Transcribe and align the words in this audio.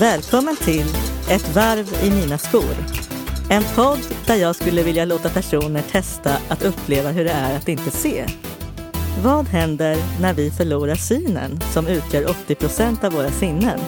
Välkommen 0.00 0.56
till 0.56 0.86
Ett 1.30 1.54
varv 1.54 2.04
i 2.04 2.10
mina 2.10 2.38
skor. 2.38 2.76
En 3.50 3.62
podd 3.74 3.98
där 4.26 4.36
jag 4.36 4.56
skulle 4.56 4.82
vilja 4.82 5.04
låta 5.04 5.28
personer 5.28 5.82
testa 5.82 6.36
att 6.48 6.64
uppleva 6.64 7.10
hur 7.10 7.24
det 7.24 7.30
är 7.30 7.56
att 7.56 7.68
inte 7.68 7.90
se. 7.90 8.26
Vad 9.22 9.48
händer 9.48 9.96
när 10.20 10.34
vi 10.34 10.50
förlorar 10.50 10.94
synen 10.94 11.60
som 11.72 11.86
utgör 11.86 12.30
80 12.30 12.54
procent 12.54 13.04
av 13.04 13.12
våra 13.12 13.30
sinnen? 13.30 13.80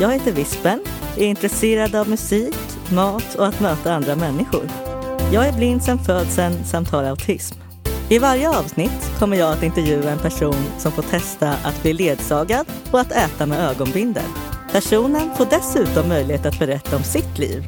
Jag 0.00 0.12
heter 0.12 0.32
Vispen, 0.32 0.80
är 1.16 1.26
intresserad 1.26 1.94
av 1.94 2.08
musik, 2.08 2.56
mat 2.92 3.34
och 3.34 3.46
att 3.46 3.60
möta 3.60 3.94
andra 3.94 4.16
människor. 4.16 4.68
Jag 5.32 5.48
är 5.48 5.52
blind 5.52 5.82
sedan 5.82 5.98
födseln 5.98 6.64
samt 6.64 6.90
har 6.90 7.04
autism. 7.04 7.58
I 8.08 8.18
varje 8.18 8.58
avsnitt 8.58 9.10
kommer 9.18 9.36
jag 9.36 9.52
att 9.52 9.62
intervjua 9.62 10.10
en 10.10 10.18
person 10.18 10.64
som 10.78 10.92
får 10.92 11.02
testa 11.02 11.52
att 11.52 11.82
bli 11.82 11.92
ledsagad 11.92 12.66
och 12.90 13.00
att 13.00 13.12
äta 13.12 13.46
med 13.46 13.70
ögonbindel. 13.70 14.53
Personen 14.74 15.34
får 15.34 15.44
dessutom 15.44 16.08
möjlighet 16.08 16.46
att 16.46 16.58
berätta 16.58 16.96
om 16.96 17.02
sitt 17.02 17.38
liv. 17.38 17.62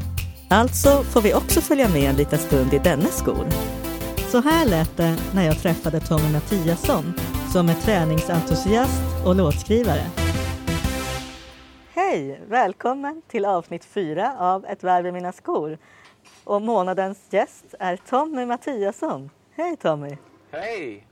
Alltså 0.50 0.88
får 1.02 1.20
vi 1.20 1.34
också 1.34 1.60
följa 1.60 1.88
med 1.88 2.10
en 2.10 2.16
liten 2.16 2.38
stund 2.38 2.74
i 2.74 2.78
dennes 2.78 3.18
skor. 3.18 3.46
Så 4.30 4.40
här 4.40 4.66
lät 4.66 4.96
det 4.96 5.16
när 5.34 5.46
jag 5.46 5.58
träffade 5.58 6.00
Tommy 6.00 6.32
Mattiasson 6.32 7.04
som 7.52 7.68
är 7.68 7.74
träningsentusiast 7.74 9.26
och 9.26 9.36
låtskrivare. 9.36 10.02
Hej! 11.94 12.40
Välkommen 12.48 13.22
till 13.28 13.44
avsnitt 13.44 13.84
fyra 13.84 14.32
av 14.38 14.64
Ett 14.64 14.82
varv 14.82 15.06
i 15.06 15.12
mina 15.12 15.32
skor. 15.32 15.78
Och 16.44 16.62
månadens 16.62 17.18
gäst 17.30 17.74
är 17.78 17.96
Tommy 17.96 18.46
Mattiasson. 18.46 19.30
Hej 19.56 19.76
Tommy! 19.76 20.16
Hej! 20.50 21.06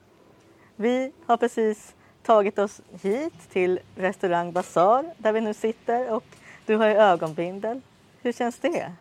Vi 0.76 1.12
har 1.26 1.36
precis 1.36 1.94
tagit 2.25 2.58
oss 2.58 2.80
hit 3.03 3.50
till 3.50 3.80
restaurang 3.97 4.53
Bazaar 4.53 5.14
där 5.19 5.33
vi 5.33 5.41
nu 5.41 5.55
sitter 5.55 6.12
och 6.12 6.25
du 6.66 6.77
har 6.77 6.89
ju 6.89 6.94
ögonbindel. 6.94 7.81
Hur 8.22 8.33
känns 8.33 8.58
det? 8.58 8.92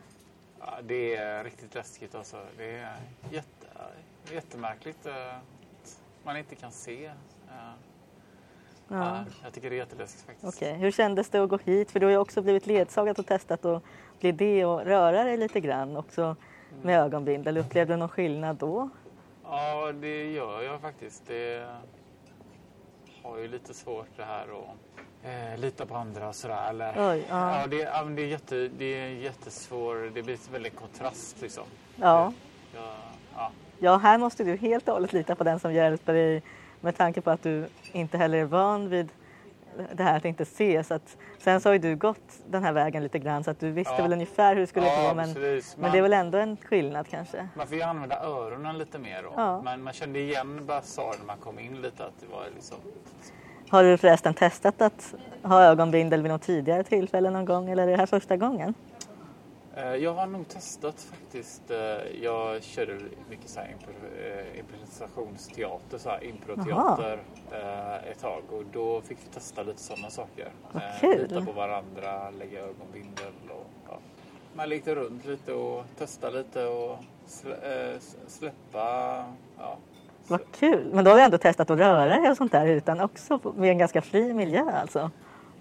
Ja, 0.59 0.79
det 0.83 1.15
är 1.15 1.43
riktigt 1.43 1.75
läskigt 1.75 2.15
alltså. 2.15 2.37
Det 2.57 2.71
är 2.71 2.95
jätte, 3.31 3.67
jättemärkligt 4.31 5.05
eh, 5.05 5.35
att 5.35 5.99
man 6.23 6.37
inte 6.37 6.55
kan 6.55 6.71
se. 6.71 7.11
Ja. 7.47 7.73
Ja, 8.87 9.25
jag 9.43 9.53
tycker 9.53 9.69
det 9.69 9.75
är 9.75 9.77
jätteläskigt 9.77 10.25
faktiskt. 10.25 10.57
Okej, 10.57 10.73
hur 10.73 10.91
kändes 10.91 11.29
det 11.29 11.43
att 11.43 11.49
gå 11.49 11.57
hit? 11.57 11.91
För 11.91 11.99
du 11.99 12.05
har 12.05 12.11
ju 12.11 12.17
också 12.17 12.41
blivit 12.41 12.67
ledsagad 12.67 13.19
och 13.19 13.25
testat 13.25 13.65
att 13.65 13.83
bli 14.19 14.31
det 14.31 14.65
och 14.65 14.85
röra 14.85 15.23
dig 15.23 15.37
lite 15.37 15.59
grann 15.59 15.97
också 15.97 16.35
med 16.81 16.99
ögonbindel. 16.99 17.57
Upplevde 17.57 17.93
du 17.93 17.97
någon 17.97 18.09
skillnad 18.09 18.55
då? 18.55 18.89
Ja, 19.43 19.91
det 19.91 20.31
gör 20.31 20.61
jag 20.61 20.81
faktiskt. 20.81 21.23
Det 21.27 21.67
har 23.23 23.37
ju 23.37 23.47
lite 23.47 23.73
svårt 23.73 24.07
det 24.17 24.23
här 24.23 24.43
att 24.43 24.75
eh, 25.23 25.59
lita 25.59 25.85
på 25.85 25.95
andra 25.95 26.27
och 26.29 26.35
sådär. 26.35 26.69
Eller, 26.69 27.11
Oj, 27.11 27.25
ja. 27.29 27.61
ja, 27.61 27.67
det, 27.67 27.75
ja, 27.75 28.03
det, 28.03 28.21
är 28.21 28.27
jätte, 28.27 28.67
det 28.67 28.99
är 28.99 29.07
jättesvår, 29.07 30.11
det 30.13 30.23
blir 30.23 30.51
väldigt 30.51 30.75
kontrast 30.75 31.41
liksom. 31.41 31.63
Ja. 31.95 32.33
Ja, 32.75 32.95
ja. 33.35 33.51
ja, 33.79 33.97
här 33.97 34.17
måste 34.17 34.43
du 34.43 34.55
helt 34.55 34.87
och 34.87 34.93
hållet 34.93 35.13
lita 35.13 35.35
på 35.35 35.43
den 35.43 35.59
som 35.59 35.73
hjälper 35.73 36.13
dig 36.13 36.43
med 36.81 36.97
tanke 36.97 37.21
på 37.21 37.31
att 37.31 37.43
du 37.43 37.67
inte 37.91 38.17
heller 38.17 38.37
är 38.37 38.45
van 38.45 38.89
vid 38.89 39.09
det 39.93 40.03
här 40.03 40.17
att 40.17 40.25
inte 40.25 40.45
se. 40.45 40.83
Så 40.83 40.93
att, 40.93 41.17
sen 41.37 41.61
så 41.61 41.69
har 41.69 41.73
ju 41.73 41.79
du 41.79 41.95
gått 41.95 42.19
den 42.49 42.63
här 42.63 42.73
vägen 42.73 43.03
lite 43.03 43.19
grann 43.19 43.43
så 43.43 43.51
att 43.51 43.59
du 43.59 43.71
visste 43.71 43.93
Ja. 43.97 44.01
väl 44.03 44.13
ungefär 44.13 44.53
hur 44.55 44.61
det 44.61 44.67
skulle 44.67 44.85
Ja, 44.87 45.07
gå 45.09 45.13
men, 45.15 45.33
precis. 45.33 45.77
men 45.77 45.91
det 45.91 45.97
är 45.97 46.01
väl 46.01 46.13
ändå 46.13 46.37
en 46.37 46.57
skillnad 46.57 47.07
kanske. 47.07 47.47
Man 47.55 47.67
får 47.67 47.77
ju 47.77 47.83
använda 47.83 48.19
öronen 48.23 48.77
lite 48.77 48.99
mer 48.99 49.23
då. 49.23 49.33
Ja. 49.35 49.61
Men 49.61 49.83
man 49.83 49.93
kände 49.93 50.19
igen 50.19 50.65
Bazaar 50.65 51.15
när 51.19 51.25
man 51.25 51.37
kom 51.37 51.59
in 51.59 51.81
lite 51.81 52.05
att 52.05 52.19
det 52.19 52.25
var 52.31 52.43
liksom... 52.55 52.77
Har 53.69 53.83
du 53.83 53.97
förresten 53.97 54.33
testat 54.33 54.81
att 54.81 55.13
ha 55.43 55.63
ögonbindel 55.63 56.21
vid 56.21 56.31
något 56.31 56.41
tidigare 56.41 56.83
tillfälle 56.83 57.29
någon 57.29 57.45
gång 57.45 57.69
eller 57.69 57.83
är 57.83 57.91
det 57.91 57.97
här 57.97 58.05
första 58.05 58.37
gången? 58.37 58.73
Eh, 59.77 59.95
Jag 59.95 60.13
har 60.13 60.27
nog 60.27 60.47
testat 60.47 61.01
faktiskt. 61.01 61.71
eh, 61.71 61.77
Jag 62.23 62.63
körde 62.63 62.99
mycket 63.29 63.49
så 63.49 63.59
här 63.59 63.75
eh, 64.23 64.59
improvisationsteater, 64.59 65.97
så 65.97 66.09
här 66.09 66.23
improteater 66.23 67.19
eh, 67.51 68.11
ett 68.11 68.21
tag 68.21 68.41
och 68.51 68.63
då 68.73 69.01
fick 69.01 69.17
vi 69.17 69.33
testa 69.33 69.63
lite 69.63 69.81
sådana 69.81 70.09
saker. 70.09 70.47
Vad 70.71 70.83
kul. 71.01 71.21
Lita 71.21 71.41
på 71.45 71.51
varandra, 71.51 72.29
lägga 72.39 72.59
ögonbindel 72.59 73.33
och 73.49 73.67
ja. 73.89 73.97
Man 74.55 74.69
lekte 74.69 74.95
runt 74.95 75.25
lite 75.25 75.53
och 75.53 75.83
testade 75.97 76.37
lite 76.37 76.65
och 76.65 76.97
slä, 77.27 77.55
släppa. 78.27 79.25
Ja. 79.57 79.77
Vad 80.27 80.51
kul! 80.51 80.89
Men 80.93 81.05
då 81.05 81.11
har 81.11 81.17
du 81.17 81.23
ändå 81.23 81.37
testat 81.37 81.69
att 81.69 81.79
röra 81.79 82.05
dig 82.05 82.29
och 82.31 82.37
sånt 82.37 82.51
där 82.51 82.67
utan 82.67 82.99
också 82.99 83.39
med 83.55 83.69
en 83.69 83.77
ganska 83.77 84.01
fri 84.01 84.33
miljö 84.33 84.71
alltså. 84.71 85.11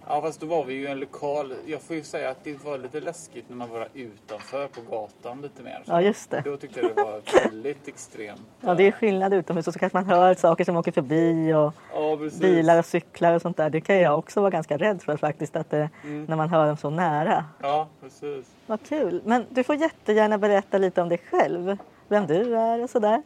Ja 0.06 0.20
fast 0.22 0.40
då 0.40 0.46
var 0.46 0.64
vi 0.64 0.74
ju 0.74 0.82
i 0.82 0.86
en 0.86 1.00
lokal. 1.00 1.54
Jag 1.66 1.82
får 1.82 1.96
ju 1.96 2.02
säga 2.02 2.30
att 2.30 2.44
det 2.44 2.64
var 2.64 2.78
lite 2.78 3.00
läskigt 3.00 3.48
när 3.48 3.56
man 3.56 3.70
var 3.70 3.88
utanför 3.94 4.66
på 4.68 4.80
gatan 4.90 5.42
lite 5.42 5.62
mer. 5.62 5.82
Ja 5.84 6.02
just 6.02 6.30
det. 6.30 6.42
Då 6.44 6.56
tyckte 6.56 6.80
jag 6.80 6.96
det 6.96 7.02
var 7.02 7.20
väldigt 7.44 7.88
extremt. 7.88 8.41
Ja 8.60 8.74
det 8.74 8.86
är 8.86 8.92
skillnad 8.92 9.34
utomhus 9.34 9.66
och 9.68 9.72
så 9.72 9.78
kanske 9.78 9.96
man 9.96 10.06
hör 10.06 10.34
saker 10.34 10.64
som 10.64 10.76
åker 10.76 10.92
förbi 10.92 11.54
och 11.54 11.74
Ja, 11.94 12.18
bilar 12.41 12.78
och 12.78 12.84
cyklar 12.86 13.34
och 13.34 13.42
sånt 13.42 13.56
där. 13.56 13.70
Det 13.70 13.80
kan 13.80 13.98
jag 13.98 14.18
också 14.18 14.41
vara 14.41 14.50
ganska 14.50 14.76
rädd 14.76 15.02
för 15.02 15.16
faktiskt 15.16 15.56
att 15.56 15.70
det, 15.70 15.91
när 16.02 16.36
man 16.36 16.48
hör 16.48 16.66
dem 16.66 16.76
så 16.76 16.91
nära. 16.91 17.44
Ja, 17.60 17.88
precis. 18.00 18.46
Vad 18.66 18.82
kul! 18.88 19.22
Men 19.24 19.46
du 19.50 19.64
får 19.64 19.74
jättegärna 19.74 20.38
berätta 20.38 20.78
lite 20.78 21.02
om 21.02 21.08
dig 21.08 21.18
själv. 21.30 21.76
Vem 22.08 22.26
du 22.26 22.56
är 22.56 22.82
och 22.82 22.91
sådär. 22.91 23.22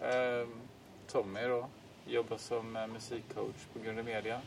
Ehm, 0.00 0.48
Tommy 1.12 1.42
då. 1.42 1.66
Jobbar 2.06 2.36
som 2.36 2.76
eh, 2.76 2.86
musikcoach 2.86 3.66
på 3.72 3.78
Grund 3.84 4.04
Media. 4.04 4.40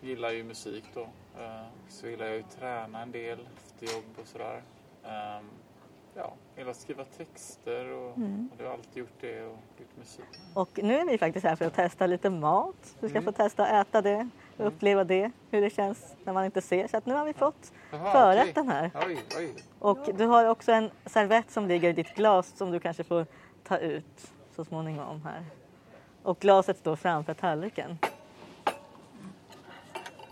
Gillar 0.00 0.30
ju 0.30 0.44
musik 0.44 0.84
då. 0.94 1.00
Ehm, 1.40 1.64
så 1.88 2.06
gillar 2.06 2.26
jag 2.26 2.36
ju 2.36 2.42
träna 2.42 3.02
en 3.02 3.12
del 3.12 3.38
efter 3.56 3.94
jobb 3.96 4.04
och 4.22 4.26
sådär. 4.26 4.62
Ehm, 5.04 5.44
ja, 6.14 6.34
gillar 6.56 6.70
att 6.70 6.76
skriva 6.76 7.04
texter 7.04 7.92
och, 7.92 8.10
och 8.10 8.18
jag 8.58 8.66
har 8.66 8.72
alltid 8.72 8.96
gjort 8.96 9.20
det 9.20 9.42
och 9.42 9.58
gjort 9.78 9.96
musik. 9.98 10.24
Och 10.54 10.78
nu 10.82 10.98
är 10.98 11.04
vi 11.06 11.18
faktiskt 11.18 11.46
här 11.46 11.56
för 11.56 11.64
att 11.64 11.74
testa 11.74 12.06
lite 12.06 12.30
mat. 12.30 12.96
Du 13.00 13.08
ska 13.08 13.22
få 13.22 13.32
testa 13.32 13.66
att 13.66 13.86
äta 13.86 14.02
det 14.02 14.28
och 14.56 14.66
uppleva 14.66 15.04
det, 15.04 15.30
hur 15.50 15.60
det 15.60 15.70
känns 15.70 16.14
när 16.24 16.32
man 16.32 16.44
inte 16.44 16.60
ser. 16.62 16.88
Så 16.88 16.96
att 16.96 17.06
nu 17.06 17.14
har 17.14 17.24
vi 17.24 17.32
fått 17.32 17.72
Jaha, 17.92 18.12
förrätten 18.12 18.68
okej. 18.68 18.90
här. 18.94 19.06
Oj, 19.06 19.18
oj. 19.38 19.54
Och 19.78 19.98
du 20.18 20.26
har 20.26 20.44
också 20.44 20.72
en 20.72 20.90
servett 21.06 21.50
som 21.50 21.68
ligger 21.68 21.88
i 21.88 21.92
ditt 21.92 22.14
glas 22.14 22.56
som 22.56 22.70
du 22.70 22.80
kanske 22.80 23.04
får 23.04 23.26
ta 23.64 23.78
ut 23.78 24.32
så 24.56 24.64
småningom 24.64 25.22
här. 25.24 25.44
Och 26.22 26.38
glaset 26.38 26.78
står 26.78 26.96
framför 26.96 27.34
tallriken. 27.34 27.98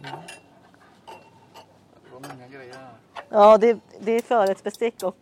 Det 0.03 0.11
var 2.13 2.21
många 2.21 2.49
grejer 2.49 2.75
här. 2.75 2.93
Ja, 3.29 3.59
det, 3.59 3.81
det 4.01 4.13
är 4.13 4.23
förrättsbestick 4.23 5.03
och 5.03 5.17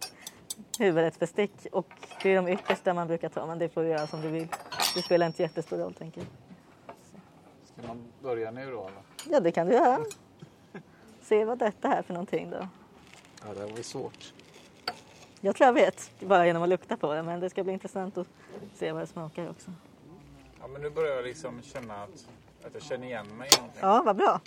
huvudrättsbestick 0.78 1.53
och 1.72 1.87
det 2.22 2.31
är 2.31 2.37
de 2.37 2.48
yttersta 2.48 2.94
man 2.94 3.06
brukar 3.06 3.28
ta 3.28 3.47
men 3.47 3.59
det 3.59 3.69
får 3.69 3.82
du 3.82 3.88
göra 3.88 4.06
som 4.06 4.20
du 4.20 4.28
vill. 4.28 4.48
Det 4.94 5.03
spelar 5.03 5.26
inte 5.26 5.42
jättestor 5.42 5.78
roll 5.78 5.94
tänker 5.94 6.20
jag. 6.20 6.28
Ska 7.64 7.88
man 7.88 8.04
börja 8.22 8.50
nu 8.50 8.70
då 8.70 8.81
eller? 8.81 9.03
Ja, 9.31 9.41
det 9.41 9.53
kan 9.53 9.66
du 9.66 9.72
göra. 9.72 10.04
Se 11.22 11.44
vad 11.44 11.58
detta 11.58 11.93
är 11.93 12.03
för 12.03 12.14
någonting 12.14 12.50
då. 12.50 12.69
Ja, 13.47 13.54
det 13.54 13.60
var 13.60 13.76
ju 13.76 13.82
svårt. 13.82 14.32
Jag 15.41 15.56
tror 15.56 15.66
jag 15.66 15.72
vet 15.72 16.10
bara 16.20 16.47
genom 16.47 16.62
att 16.62 16.69
lukta 16.69 16.97
på 16.97 17.14
det 17.14 17.22
men 17.22 17.41
det 17.41 17.50
ska 17.50 17.64
bli 17.64 17.72
intressant 17.72 18.19
att 18.19 18.28
se 18.75 18.93
vad 18.93 19.03
det 19.03 19.06
smakar 19.06 19.50
också. 19.50 19.72
Ja, 20.60 20.66
men 20.66 20.82
nu 20.82 20.91
börjar 20.91 21.16
jag 21.16 21.25
liksom 21.25 21.62
känna 21.62 22.03
att, 22.03 22.26
att 22.66 22.75
jag 22.75 22.82
känner 22.82 23.06
igen 23.06 23.27
mig 23.38 23.49
i 23.53 23.56
någonting. 23.56 23.81
Ja, 23.82 24.03
vad 24.06 24.16
bra. 24.16 24.41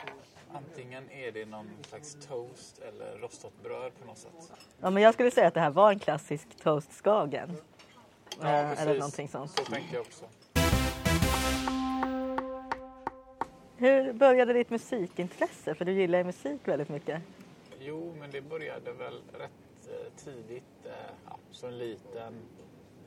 Antingen 0.53 1.11
är 1.11 1.31
det 1.31 1.45
någon 1.45 1.69
slags 1.89 2.17
toast 2.27 2.79
eller 2.79 3.17
rostat 3.17 3.53
bröd 3.63 3.91
på 4.01 4.07
något 4.07 4.17
sätt. 4.17 4.51
Ja, 4.81 4.89
men 4.89 5.03
jag 5.03 5.13
skulle 5.13 5.31
säga 5.31 5.47
att 5.47 5.53
det 5.53 5.59
här 5.59 5.69
var 5.69 5.91
en 5.91 5.99
klassisk 5.99 6.47
toast 6.63 6.93
skagen. 6.93 7.57
Ja, 8.41 8.47
Eh, 8.47 8.69
precis. 8.69 8.85
eller 8.85 8.99
någonting 8.99 9.27
sånt. 9.27 9.51
Så 9.51 9.63
tänkte 9.65 9.95
jag 9.95 10.01
också. 10.01 10.25
Hur 13.77 14.13
började 14.13 14.53
ditt 14.53 14.69
musikintresse? 14.69 15.75
För 15.75 15.85
du 15.85 15.91
gillar 15.91 16.17
ju 16.17 16.23
musik 16.23 16.61
väldigt 16.67 16.89
mycket. 16.89 17.21
Jo, 17.79 18.15
men 18.19 18.31
det 18.31 18.41
började 18.41 18.91
väl 18.93 19.21
rätt 19.33 19.87
eh, 19.89 20.23
tidigt. 20.23 20.85
Eh, 20.85 20.91
ja, 21.29 21.37
som 21.51 21.73
liten 21.73 22.33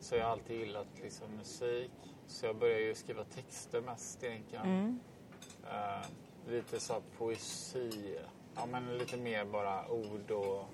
så 0.00 0.16
jag 0.16 0.24
har 0.24 0.30
alltid 0.32 0.58
gillat 0.60 0.86
liksom, 1.02 1.26
musik. 1.36 1.90
Så 2.26 2.46
jag 2.46 2.56
började 2.56 2.80
ju 2.82 2.94
skriva 2.94 3.24
texter 3.24 3.80
mest 3.80 4.24
egentligen. 4.24 4.64
Mm. 4.66 5.00
Eh, 5.72 6.06
lite 6.52 6.80
så 6.80 6.94
poesi. 7.18 8.16
Ja, 8.56 8.66
men 8.66 8.98
lite 8.98 9.16
mer 9.16 9.44
bara 9.44 9.88
ord 9.90 10.30
och... 10.30 10.56
eh, 10.56 10.64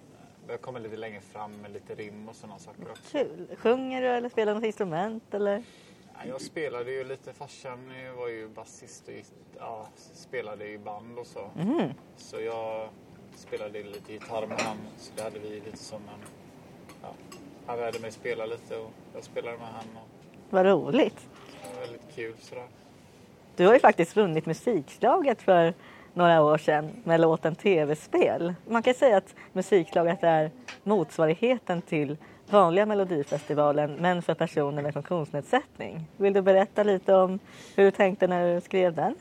Jag 0.49 0.61
kommer 0.61 0.81
lite 0.81 0.97
längre 0.97 1.21
fram 1.21 1.53
med 1.53 1.71
lite 1.73 1.95
rim 1.95 2.29
och 2.29 2.35
sådana 2.37 2.59
saker 2.59 2.91
också. 2.91 3.03
Kul. 3.19 3.47
Sjunger 3.57 4.03
du 4.03 4.09
eller 4.09 4.29
spelar 4.29 4.55
något 4.55 4.65
instrument? 4.65 5.35
Eller? 5.35 5.63
Ja, 6.15 6.21
Jag 6.29 6.41
spelade 6.41 6.91
ju 6.93 7.05
lite, 7.05 7.33
farsan 7.33 7.93
var 8.17 8.29
ju 8.29 8.49
basist 8.49 9.09
och 9.09 9.15
ja, 9.59 9.87
spelade 10.13 10.69
i 10.69 10.79
band 10.79 11.19
och 11.19 11.27
så. 11.27 11.51
Mm. 11.59 11.91
Så 12.17 12.41
jag 12.41 12.89
spelade 13.37 13.83
lite 13.83 14.13
gitarr 14.13 14.47
med 14.47 14.61
han, 14.61 14.77
så 14.97 15.13
det 15.17 15.23
hade 15.23 15.39
vi 15.39 15.49
lite 15.61 15.77
som 15.77 16.03
en... 16.03 16.21
Ja, 17.03 17.09
han 17.67 17.79
lärde 17.79 17.99
mig 18.01 18.13
spela 18.13 18.47
lite 18.47 18.77
och 18.77 18.91
jag 19.15 19.25
spelade 19.25 19.59
med 19.59 19.67
han 19.69 19.85
och 19.97 20.09
Vad 20.51 20.67
roligt. 20.67 21.29
det 21.63 21.75
var 21.75 21.81
väldigt 21.81 22.15
kul 22.15 22.35
sådär. 22.41 22.69
Du 23.59 23.67
har 23.67 23.75
ju 23.75 23.81
faktiskt 23.81 24.17
vunnit 24.17 24.47
musikslaget 24.47 25.43
för 25.43 25.75
några 26.15 26.43
år 26.43 26.59
sedan 26.59 26.91
med 27.05 27.21
låten 27.21 27.55
Tv-spel. 27.55 28.55
Man 28.69 28.83
kan 28.83 28.95
säga 28.95 29.17
att 29.17 29.35
Musiklaget 29.53 30.23
är 30.23 30.51
motsvarigheten 30.83 31.83
till 31.83 32.17
vanliga 32.51 32.87
Melodifestivalen 32.87 33.97
men 34.01 34.23
för 34.23 34.35
personer 34.35 34.83
med 34.83 34.95
funktionsnedsättning. 34.95 36.07
Vill 36.17 36.33
du 36.33 36.43
berätta 36.43 36.83
lite 36.83 37.15
om 37.15 37.39
hur 37.77 37.85
du 37.85 37.91
tänkte 37.91 38.27
när 38.27 38.55
du 38.55 38.61
skrev 38.61 38.95
den? 38.95 39.15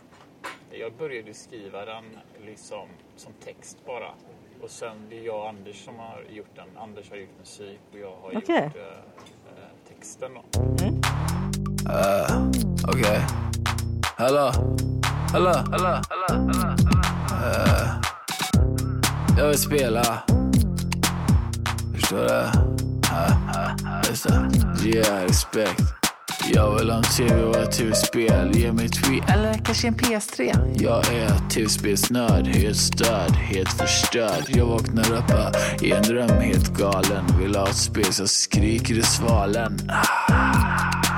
Jag 0.71 0.93
började 0.93 1.33
skriva 1.33 1.85
den 1.85 2.03
liksom 2.45 2.87
som 3.15 3.33
text 3.45 3.77
bara. 3.85 4.09
Och 4.61 4.69
sen 4.69 4.97
det 5.09 5.19
är 5.19 5.25
jag 5.25 5.39
och 5.39 5.49
Anders 5.49 5.85
som 5.85 5.99
har 5.99 6.23
gjort 6.29 6.55
den. 6.55 6.67
Anders 6.77 7.09
har 7.09 7.17
gjort 7.17 7.39
musik 7.39 7.79
och 7.91 7.99
jag 7.99 8.15
har 8.21 8.37
Okej. 8.37 8.63
gjort 8.63 8.75
eh, 8.75 9.93
texten 9.93 10.31
då. 10.33 10.61
Uh, 11.89 12.49
okay. 12.89 13.46
Hallå? 14.19 14.51
Hallå? 15.31 15.53
Hallå? 15.71 16.01
Hallå? 16.09 16.51
Hallå? 16.51 16.75
Uh, 17.45 18.01
jag 19.37 19.47
vill 19.47 19.57
spela. 19.57 20.23
Förstår 21.95 22.17
du? 22.17 22.27
Det. 24.83 24.89
Yeah, 24.89 25.23
respekt. 25.23 25.81
Jag 26.53 26.75
vill 26.75 26.89
ha 26.89 26.97
en 26.97 27.03
tv 27.03 27.43
och 27.43 27.55
ett 27.55 27.71
tv-spel. 27.71 28.51
Ge 28.53 28.71
mig 28.71 28.89
tweet 28.89 29.29
eller 29.29 29.53
kanske 29.53 29.87
en 29.87 29.95
PS3. 29.95 30.71
Jag 30.81 31.13
är 31.13 31.49
tv-spelsnörd, 31.49 32.47
helt 32.47 32.77
störd, 32.77 33.31
helt 33.31 33.73
förstörd. 33.73 34.43
Jag 34.47 34.65
vaknar 34.65 35.13
upp 35.13 35.31
uh, 35.31 35.85
i 35.87 35.91
en 35.91 36.03
dröm, 36.03 36.41
helt 36.41 36.77
galen. 36.77 37.25
Vill 37.39 37.55
ha 37.55 37.67
ett 37.67 37.75
spel 37.75 38.13
så 38.13 38.27
skriker 38.27 38.97
i 38.97 39.03
svalen. 39.03 39.79
Mer 39.89 41.16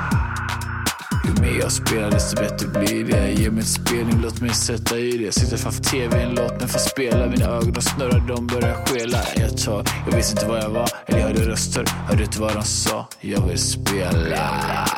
jag 1.58 1.72
spelar 1.72 2.10
desto 2.10 2.42
bättre 2.42 2.66
blir 2.66 3.04
det. 3.04 3.32
Ge 3.32 3.50
mig 3.50 3.60
ett 3.60 3.68
spelning, 3.68 4.20
låt 4.22 4.40
mig 4.40 4.50
sätta 4.50 4.98
i 4.98 5.16
det. 5.16 5.32
Sitter 5.32 5.56
framför 5.56 5.82
tvn, 5.82 6.34
låt 6.34 6.60
mig 6.60 6.68
få 6.68 6.78
spela. 6.78 7.26
Mina 7.26 7.44
ögon 7.44 7.72
de 7.72 7.82
snurrar, 7.82 8.24
de 8.28 8.46
börjar 8.46 8.86
skela. 8.86 9.22
Ett 9.22 9.64
tag, 9.64 9.86
jag 10.06 10.16
visste 10.16 10.32
inte 10.32 10.46
var 10.46 10.58
jag 10.58 10.70
var 10.70 10.88
Eller 11.06 11.18
jag 11.18 11.26
hörde 11.26 11.40
röster, 11.40 11.84
hörde 12.08 12.22
inte 12.22 12.40
vad 12.40 12.54
de 12.54 12.62
sa. 12.62 13.08
Jag 13.20 13.46
vill 13.46 13.58
spela. 13.58 14.89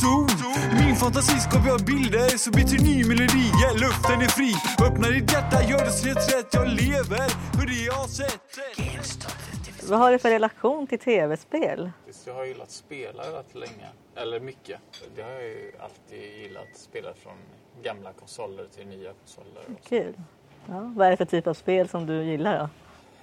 Zon 0.00 0.28
min 0.80 0.96
fantasi 0.96 1.40
skapar 1.40 1.84
bilder 1.86 2.28
Så 2.28 2.50
byter 2.50 2.82
ny 2.88 3.04
melodi, 3.08 3.46
luften 3.82 4.20
är 4.20 4.28
fri 4.28 4.52
Öppna 4.86 5.08
ditt 5.08 5.32
hjärta, 5.32 5.62
gör 5.62 5.84
det 5.84 5.90
så 5.90 6.06
helt 6.06 6.34
rätt 6.34 6.48
Jag 6.52 6.68
lever 6.68 7.28
för 7.56 7.66
det 7.66 7.82
jag 7.92 8.08
sett 8.08 8.58
Vad 9.88 9.98
har 9.98 10.12
du 10.12 10.18
för 10.18 10.30
relation 10.30 10.86
till 10.86 10.98
tv-spel? 10.98 11.90
Jag 12.26 12.34
har 12.34 12.44
gillat 12.44 12.70
spela 12.70 13.22
rätt 13.22 13.54
länge. 13.54 13.88
Eller 14.16 14.40
mycket. 14.40 14.80
Det 15.16 15.22
har 15.22 15.30
jag 15.30 15.42
ju 15.42 15.72
alltid 15.80 16.38
gillat. 16.42 16.68
Spela 16.74 17.14
från 17.14 17.36
gamla 17.82 18.12
konsoler 18.12 18.66
till 18.74 18.86
nya 18.86 19.12
konsoler. 19.12 19.62
Kul. 19.88 20.14
Ja, 20.66 20.92
vad 20.96 21.06
är 21.06 21.10
det 21.10 21.16
för 21.16 21.24
typ 21.24 21.46
av 21.46 21.54
spel 21.54 21.88
som 21.88 22.06
du 22.06 22.24
gillar 22.24 22.58
då? 22.58 22.68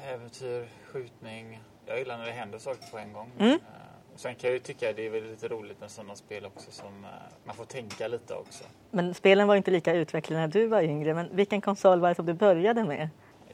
Äventyr, 0.06 0.68
skjutning. 0.92 1.62
Jag 1.86 2.00
gillar 2.00 2.18
när 2.18 2.25
det 2.25 2.31
händer 2.31 2.60
saker 2.60 2.92
på 2.92 2.98
en 2.98 3.13
gång. 3.13 3.31
Mm. 3.39 3.60
Sen 4.19 4.36
kan 4.36 4.48
jag 4.48 4.54
ju 4.54 4.60
tycka 4.60 4.94
det 4.94 5.06
är 5.06 5.10
väl 5.10 5.24
lite 5.24 5.48
roligt 5.48 5.80
med 5.80 5.92
sådana 5.92 6.16
spel 6.16 6.45
också 6.45 6.71
som 6.71 7.04
eh, 7.04 7.10
man 7.44 7.56
får 7.56 7.66
tänka 7.66 8.07
lite 8.07 8.33
också. 8.33 8.63
Men 8.92 9.13
spelen 9.13 9.48
var 9.48 9.56
inte 9.56 9.71
lika 9.71 9.94
utvecklade 9.94 10.42
när 10.42 10.48
du 10.48 10.68
var 10.68 10.81
yngre. 10.81 11.13
Men 11.13 11.36
vilken 11.36 11.62
konsol 11.62 12.00
var 12.00 12.10
det 12.10 12.16
som 12.16 12.25
du 12.25 12.33
började 12.33 12.83
med? 12.83 13.10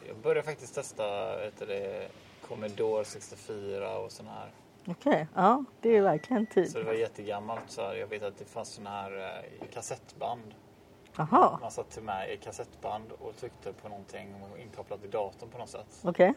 Jag 0.07 0.17
började 0.17 0.43
faktiskt 0.43 0.75
testa 0.75 1.37
vet 1.37 1.57
det, 1.59 2.07
Commodore 2.47 3.05
64 3.05 3.97
och 3.97 4.11
sån 4.11 4.27
här. 4.27 4.49
Okej, 4.87 5.27
ja, 5.35 5.63
det 5.81 5.89
är 5.89 5.93
ju 5.93 6.01
verkligen 6.01 6.45
tid. 6.45 6.71
Så 6.71 6.77
det 6.77 6.83
var 6.83 6.93
jättegammalt. 6.93 7.63
Så 7.67 7.81
här. 7.81 7.95
Jag 7.95 8.07
vet 8.07 8.23
att 8.23 8.37
det 8.37 8.45
fanns 8.45 8.69
såna 8.69 8.89
här 8.89 9.17
eh, 9.17 9.67
kassettband. 9.73 10.55
Jaha, 11.17 11.59
Man 11.61 11.71
satt 11.71 11.89
till 11.89 12.03
med 12.03 12.33
i 12.33 12.37
kassettband 12.37 13.11
och 13.19 13.35
tryckte 13.37 13.73
på 13.73 13.89
någonting 13.89 14.35
och 14.51 14.59
inkopplat 14.59 15.03
i 15.03 15.07
datorn 15.07 15.49
på 15.49 15.57
något 15.57 15.69
sätt. 15.69 16.01
okej. 16.03 16.33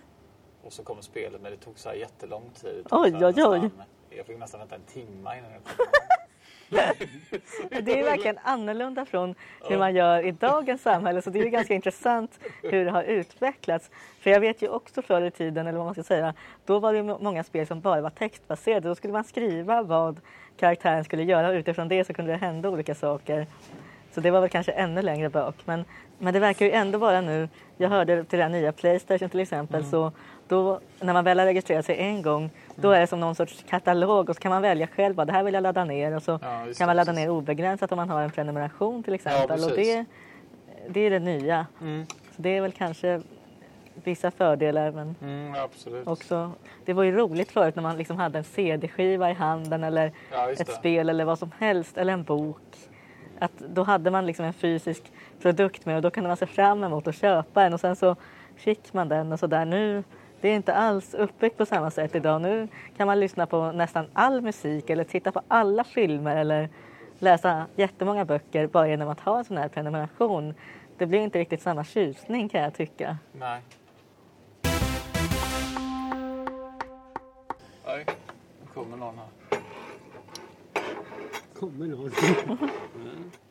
Och 0.63 0.73
så 0.73 0.83
kom 0.85 1.03
spelet 1.03 1.41
men 1.41 1.51
det 1.53 1.57
tog 1.59 1.79
så 1.79 1.89
här 1.89 1.97
jättelång 1.97 2.51
tid. 2.61 2.87
Oj, 2.91 3.13
oj, 3.17 3.25
oj. 3.25 3.35
nästan- 3.61 3.71
Jag 4.11 4.27
fick 4.27 4.39
nästan 4.39 4.61
vänta 4.61 4.75
en 4.75 4.83
timme 4.83 5.39
innan 5.39 5.51
det 5.53 5.59
kom. 5.65 5.87
Det 7.85 7.99
är 8.01 8.05
verkligen 8.05 8.39
annorlunda 8.43 9.05
från 9.07 9.35
hur 9.69 9.79
man 9.79 9.95
gör 9.95 10.23
i 10.27 10.31
dagens 10.33 10.83
samhälle. 10.83 11.23
Så 11.23 11.31
det 11.31 11.39
är 11.39 11.45
ju 11.45 11.51
ganska 11.51 11.75
intressant 11.75 12.39
hur 12.63 12.85
det 12.85 12.91
har 12.91 13.03
utvecklats. 13.03 13.91
För 14.21 14.31
jag 14.31 14.41
vet 14.41 14.63
ju 14.63 14.69
också 14.69 15.03
förr 15.03 15.23
i 15.23 15.31
tiden, 15.31 15.67
eller 15.67 15.79
vad 15.79 15.87
man 15.87 15.95
ska 15.95 16.03
säga, 16.03 16.35
då 16.67 16.79
var 16.79 16.93
det 16.93 17.03
många 17.03 17.45
spel 17.45 17.67
som 17.67 17.81
bara 17.81 18.01
var 18.01 18.11
textbaserade. 18.11 18.89
Då 18.89 18.95
skulle 18.95 19.13
man 19.13 19.25
skriva 19.25 19.83
vad 19.83 20.21
karaktären 20.57 21.05
skulle 21.05 21.23
göra 21.23 21.49
och 21.49 21.55
utifrån 21.55 21.89
det 21.89 22.05
så 22.05 22.15
kunde 22.15 22.33
det 22.33 22.39
hända 22.39 22.69
olika 22.71 22.95
saker. 22.95 23.47
Så 24.19 24.23
det 24.23 24.31
var 24.31 24.41
väl 24.41 24.51
kanske 24.51 24.73
ännu 24.73 25.03
längre 25.03 25.29
bak. 25.29 25.55
Men, 25.65 25.85
men 26.19 26.35
det 26.35 26.41
verkar 26.41 26.67
ju 26.67 26.73
ändå 26.73 26.99
vara 26.99 27.21
nu, 27.21 27.49
jag 27.77 27.89
hörde 27.89 28.25
till 28.25 28.39
den 28.39 28.53
nya 28.53 28.73
Playstation 28.73 29.29
till 29.31 29.41
exempel, 29.41 29.85
så 29.85 30.13
då 30.49 30.81
när 31.01 31.13
man 31.13 31.25
väl 31.25 31.39
har 31.39 31.47
registrerat 31.47 31.85
sig 31.87 31.97
en 31.99 32.23
gång, 32.23 32.51
då 32.77 32.91
är 32.91 33.01
det 33.01 33.07
som 33.07 33.21
någon 33.21 33.35
sorts 33.35 33.65
katalog 33.69 34.29
och 34.31 34.37
så 34.37 34.43
kan 34.43 34.51
man 34.51 34.63
välja 34.63 34.87
själv 34.87 35.17
vad 35.17 35.27
det 35.27 35.33
här 35.33 35.43
vill 35.43 35.55
jag 35.55 35.63
ladda 35.63 35.85
ner 35.85 36.17
och 36.17 36.23
så 36.23 36.31
Ja, 36.33 36.39
kan 36.41 36.67
det, 36.79 36.87
man 36.87 36.97
ladda 36.97 37.13
precis. 37.13 37.25
ner 37.27 37.31
obegränsat 37.31 37.93
om 37.93 37.97
man 37.97 38.11
har 38.11 38.23
en 38.23 38.31
prenumeration 38.31 39.03
till 39.03 39.15
exempel. 39.15 39.65
och 39.65 39.69
precis. 39.69 39.95
det, 39.97 40.05
det 40.89 41.01
är 41.01 41.11
det 41.11 41.19
nya. 41.19 41.67
Så 42.37 42.43
det 42.43 42.57
är 42.57 42.61
väl 42.61 42.73
kanske 42.73 43.21
vissa 44.05 44.31
fördelar 44.31 44.91
men 44.91 45.15
Mm, 45.23 45.55
också, 46.07 46.53
det 46.85 46.93
var 46.93 47.03
ju 47.03 47.13
roligt 47.13 47.51
förut 47.51 47.77
när 47.77 47.83
man 47.83 47.97
liksom 47.99 48.17
hade 48.17 48.39
en 48.39 48.45
CD-skiva 48.45 49.31
i 49.31 49.35
handen 49.35 49.85
eller 49.85 50.13
Ja, 50.33 50.51
ett 50.51 50.59
det. 50.59 50.65
spel 50.73 51.09
eller 51.09 51.25
vad 51.25 51.39
som 51.39 51.51
helst 51.59 51.99
eller 51.99 52.13
en 52.13 52.23
bok. 52.25 52.57
Att 53.41 53.59
då 53.59 53.83
hade 53.83 54.11
man 54.11 54.27
liksom 54.27 54.45
en 54.45 54.53
fysisk 54.53 55.13
produkt 55.43 55.87
med 55.87 55.97
och 55.97 56.03
då 56.03 56.11
kunde 56.11 56.29
man 56.29 56.37
se 56.37 56.47
fram 56.47 56.85
emot 56.85 57.07
att 57.07 57.15
köpa 57.15 57.63
en 57.63 57.75
och 57.75 57.81
sen 57.81 57.97
så 57.97 58.17
fick 58.57 58.93
man 58.93 59.09
den 59.09 59.33
och 59.33 59.39
sådär. 59.39 59.65
Nu 59.65 60.05
det 60.41 60.49
är 60.49 60.55
inte 60.57 60.75
alls 60.75 61.15
uppbyggt 61.15 61.57
på 61.57 61.67
samma 61.67 61.91
sätt 61.91 62.15
idag. 62.15 62.43
Nu 62.43 62.69
kan 62.97 63.07
man 63.07 63.21
lyssna 63.21 63.47
på 63.47 63.73
nästan 63.73 64.07
all 64.13 64.41
musik 64.41 64.91
eller 64.91 65.05
titta 65.05 65.33
på 65.33 65.43
alla 65.49 65.85
filmer 65.85 66.37
eller 66.37 66.69
läsa 67.19 67.67
jättemånga 67.77 68.25
böcker 68.25 68.67
bara 68.67 68.89
genom 68.89 69.09
att 69.09 69.21
ha 69.21 69.39
en 69.39 69.45
sån 69.45 69.57
här 69.57 69.69
prenumeration. 69.69 70.55
Det 70.99 71.07
blir 71.07 71.21
inte 71.21 71.39
riktigt 71.39 71.63
samma 71.63 71.85
tjusning 71.85 72.49
kan 72.49 72.61
jag 72.63 72.75
tycka. 72.75 73.19
Nej. 73.33 73.63
Oj, 77.87 78.05
nu 78.61 78.67
kommer 78.75 78.97
någon 78.97 79.19
här. 79.19 79.29
kommer 81.59 81.87
någon. 81.87 82.11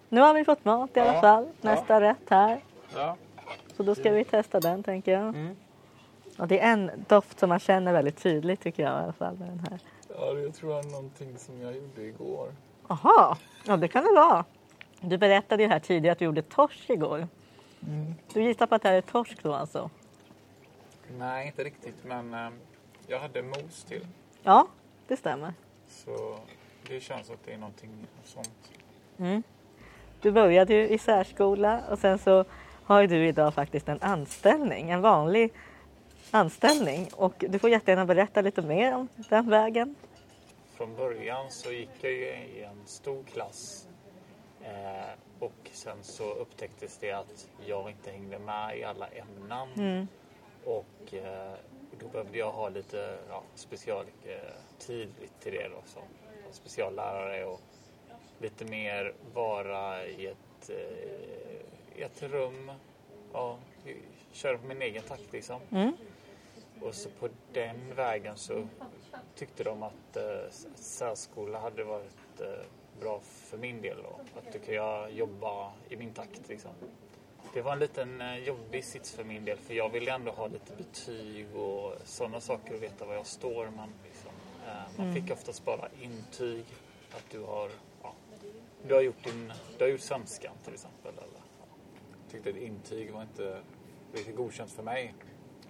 Nu 0.09 0.21
har 0.21 0.33
vi 0.33 0.45
fått 0.45 0.65
mat 0.65 0.97
i 0.97 0.99
alla 0.99 1.13
Ja, 1.13 1.21
fall. 1.21 1.45
ja. 1.61 1.69
Nästa 1.75 2.01
rätt 2.01 2.29
här. 2.29 2.63
Ja, 2.95 3.17
Så 3.77 3.83
då 3.83 3.95
ska 3.95 4.11
vi 4.11 4.23
testa 4.23 4.59
den 4.59 4.83
tänker 4.83 5.11
jag. 5.11 5.21
Mm. 5.27 5.55
Och 6.39 6.47
det 6.47 6.59
är 6.59 6.73
en 6.73 6.91
doft 7.07 7.39
som 7.39 7.49
man 7.49 7.59
känner 7.59 7.93
väldigt 7.93 8.17
tydligt 8.17 8.61
tycker 8.61 8.83
jag 8.83 8.91
i 8.91 9.03
alla 9.03 9.13
fall 9.13 9.37
med 9.37 9.47
den 9.49 9.59
här. 9.59 9.79
ja 10.09 10.39
jag 10.39 10.53
tror 10.55 10.69
det 10.69 10.75
var 10.75 10.83
någonting 10.91 11.37
som 11.37 11.61
jag 11.61 11.75
gjorde 11.75 12.01
igår. 12.01 12.51
Aha, 12.87 13.37
ja 13.65 13.77
det 13.77 13.87
kan 13.87 14.03
det 14.03 14.11
vara. 14.13 14.45
Du 15.01 15.17
berättade 15.17 15.63
ju 15.63 15.69
här 15.69 15.79
tidigare 15.79 16.11
att 16.11 16.19
du 16.19 16.25
gjorde 16.25 16.41
torsk 16.41 16.89
igår. 16.89 17.27
Du 18.33 18.43
gissar 18.43 18.67
på 18.67 18.75
att 18.75 18.81
det 18.81 18.89
här 18.89 18.95
är 18.95 19.01
torsk 19.01 19.43
då 19.43 19.53
alltså? 19.53 19.89
Nej, 21.17 21.47
inte 21.47 21.63
riktigt, 21.63 22.03
men 22.05 22.33
eh, 22.33 22.49
jag 23.07 23.19
hade 23.19 23.43
mos 23.43 23.83
till. 23.83 24.07
Ja, 24.43 24.67
det 25.07 25.17
stämmer. 25.17 25.53
Så 25.89 26.37
det 26.87 26.99
känns 26.99 27.29
att 27.29 27.43
det 27.45 27.53
är 27.53 27.57
någonting 27.57 27.91
sånt. 28.23 28.71
Du 30.27 30.31
började 30.31 30.73
ju 30.73 30.89
i 30.89 30.97
särskola 30.97 31.81
och 31.91 31.99
sen 31.99 32.19
så 32.19 32.45
har 32.83 33.01
ju 33.01 33.07
du 33.07 33.27
idag 33.27 33.53
faktiskt 33.53 33.89
en 33.89 34.01
anställning, 34.01 34.89
en 34.89 35.01
vanlig 35.01 35.53
anställning. 36.31 37.07
Och 37.13 37.33
du 37.49 37.59
får 37.59 37.69
jättegärna 37.69 38.05
berätta 38.05 38.41
lite 38.41 38.61
mer 38.61 38.95
om 38.95 39.07
den 39.29 39.49
vägen. 39.49 39.95
Från 40.75 40.95
början 40.95 41.51
så 41.51 41.71
gick 41.71 41.89
jag 42.01 42.11
ju 42.11 42.25
i 42.25 42.63
en 42.63 42.81
stor 42.85 43.23
klass 43.23 43.87
eh, 44.61 45.11
och 45.39 45.69
sen 45.71 45.97
så 46.01 46.33
upptäcktes 46.33 46.97
det 46.97 47.11
att 47.11 47.47
jag 47.65 47.89
inte 47.89 48.11
hängde 48.11 48.39
med 48.39 48.77
i 48.77 48.83
alla 48.83 49.07
ämnen. 49.07 50.07
Och 50.65 51.13
eh, 51.13 51.53
då 51.99 52.07
behövde 52.07 52.37
jag 52.37 52.51
ha 52.51 52.69
lite 52.69 53.17
ja, 53.29 53.43
specialtid 53.55 55.09
eh, 55.21 55.29
till 55.39 55.53
det 55.53 55.67
då 55.67 55.81
som 55.85 56.03
speciallärare 56.51 57.45
och 57.45 57.61
lite 58.39 58.65
mer 58.65 59.13
vara 59.33 60.05
i 60.05 60.27
ett, 60.27 60.69
eh, 60.69 62.03
ett 62.05 62.23
rum. 62.23 62.71
Ja, 63.33 63.57
köra 64.31 64.57
på 64.57 64.67
min 64.67 64.81
egen 64.81 65.03
takt 65.03 65.33
liksom. 65.33 65.61
Och 66.81 66.95
så 66.95 67.09
på 67.09 67.29
den 67.53 67.95
vägen 67.95 68.37
så 68.37 68.67
tyckte 69.35 69.63
de 69.63 69.83
att 69.83 70.17
eh, 70.17 70.51
särskola 70.75 71.59
hade 71.59 71.83
varit 71.83 72.15
jättebra 72.39 73.19
för 73.21 73.57
min 73.57 73.81
del 73.81 73.97
då. 74.03 74.19
Att 74.39 74.53
då 74.53 74.59
kan 74.59 74.73
jag 74.75 75.11
jobba 75.11 75.71
i 75.89 75.95
min 75.95 76.13
takt 76.13 76.49
liksom. 76.49 76.71
Det 77.53 77.61
var 77.61 77.73
en 77.73 77.79
liten 77.79 78.21
eh, 78.21 78.37
jobbig 78.37 78.85
sits 78.85 79.11
för 79.11 79.23
min 79.23 79.45
del 79.45 79.57
för 79.57 79.73
jag 79.73 79.89
ville 79.89 80.11
ändå 80.11 80.31
ha 80.31 80.47
lite 80.47 80.73
betyg 80.77 81.55
och 81.55 81.93
sådana 82.05 82.41
saker 82.41 82.73
och 82.75 82.83
veta 82.83 83.05
var 83.05 83.13
jag 83.13 83.25
står. 83.25 83.69
Man, 83.75 83.89
liksom, 84.05 84.31
eh, 84.67 84.97
man 84.97 85.13
fick 85.13 85.31
oftast 85.31 85.65
bara 85.65 85.89
intyg 86.01 86.65
att 87.11 87.25
du 87.31 87.39
har, 87.39 87.69
du 88.87 88.93
har 88.93 89.01
gjort 89.01 89.23
din, 89.23 89.53
du 89.77 89.83
har 89.83 89.91
gjort 89.91 89.99
svenskan 89.99 90.53
till 90.63 90.73
exempel. 90.73 91.13
Eller, 91.13 91.41
ja. 91.59 91.65
Tyckte 92.31 92.49
ett 92.49 92.57
intyg 92.57 93.11
var 93.11 93.21
inte 93.21 93.61
riktigt 94.13 94.35
godkänt 94.35 94.71
för 94.71 94.83
mig. 94.83 95.13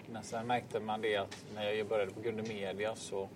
Men 0.09 0.23
sen 0.23 0.47
märkte 0.47 0.79
man 0.79 1.01
det 1.01 1.15
att 1.17 1.45
när 1.55 1.71
jag 1.71 1.87
började 1.87 2.11
på 2.11 2.21
Grund 2.21 2.47
Media 2.47 2.95
så 2.95 3.29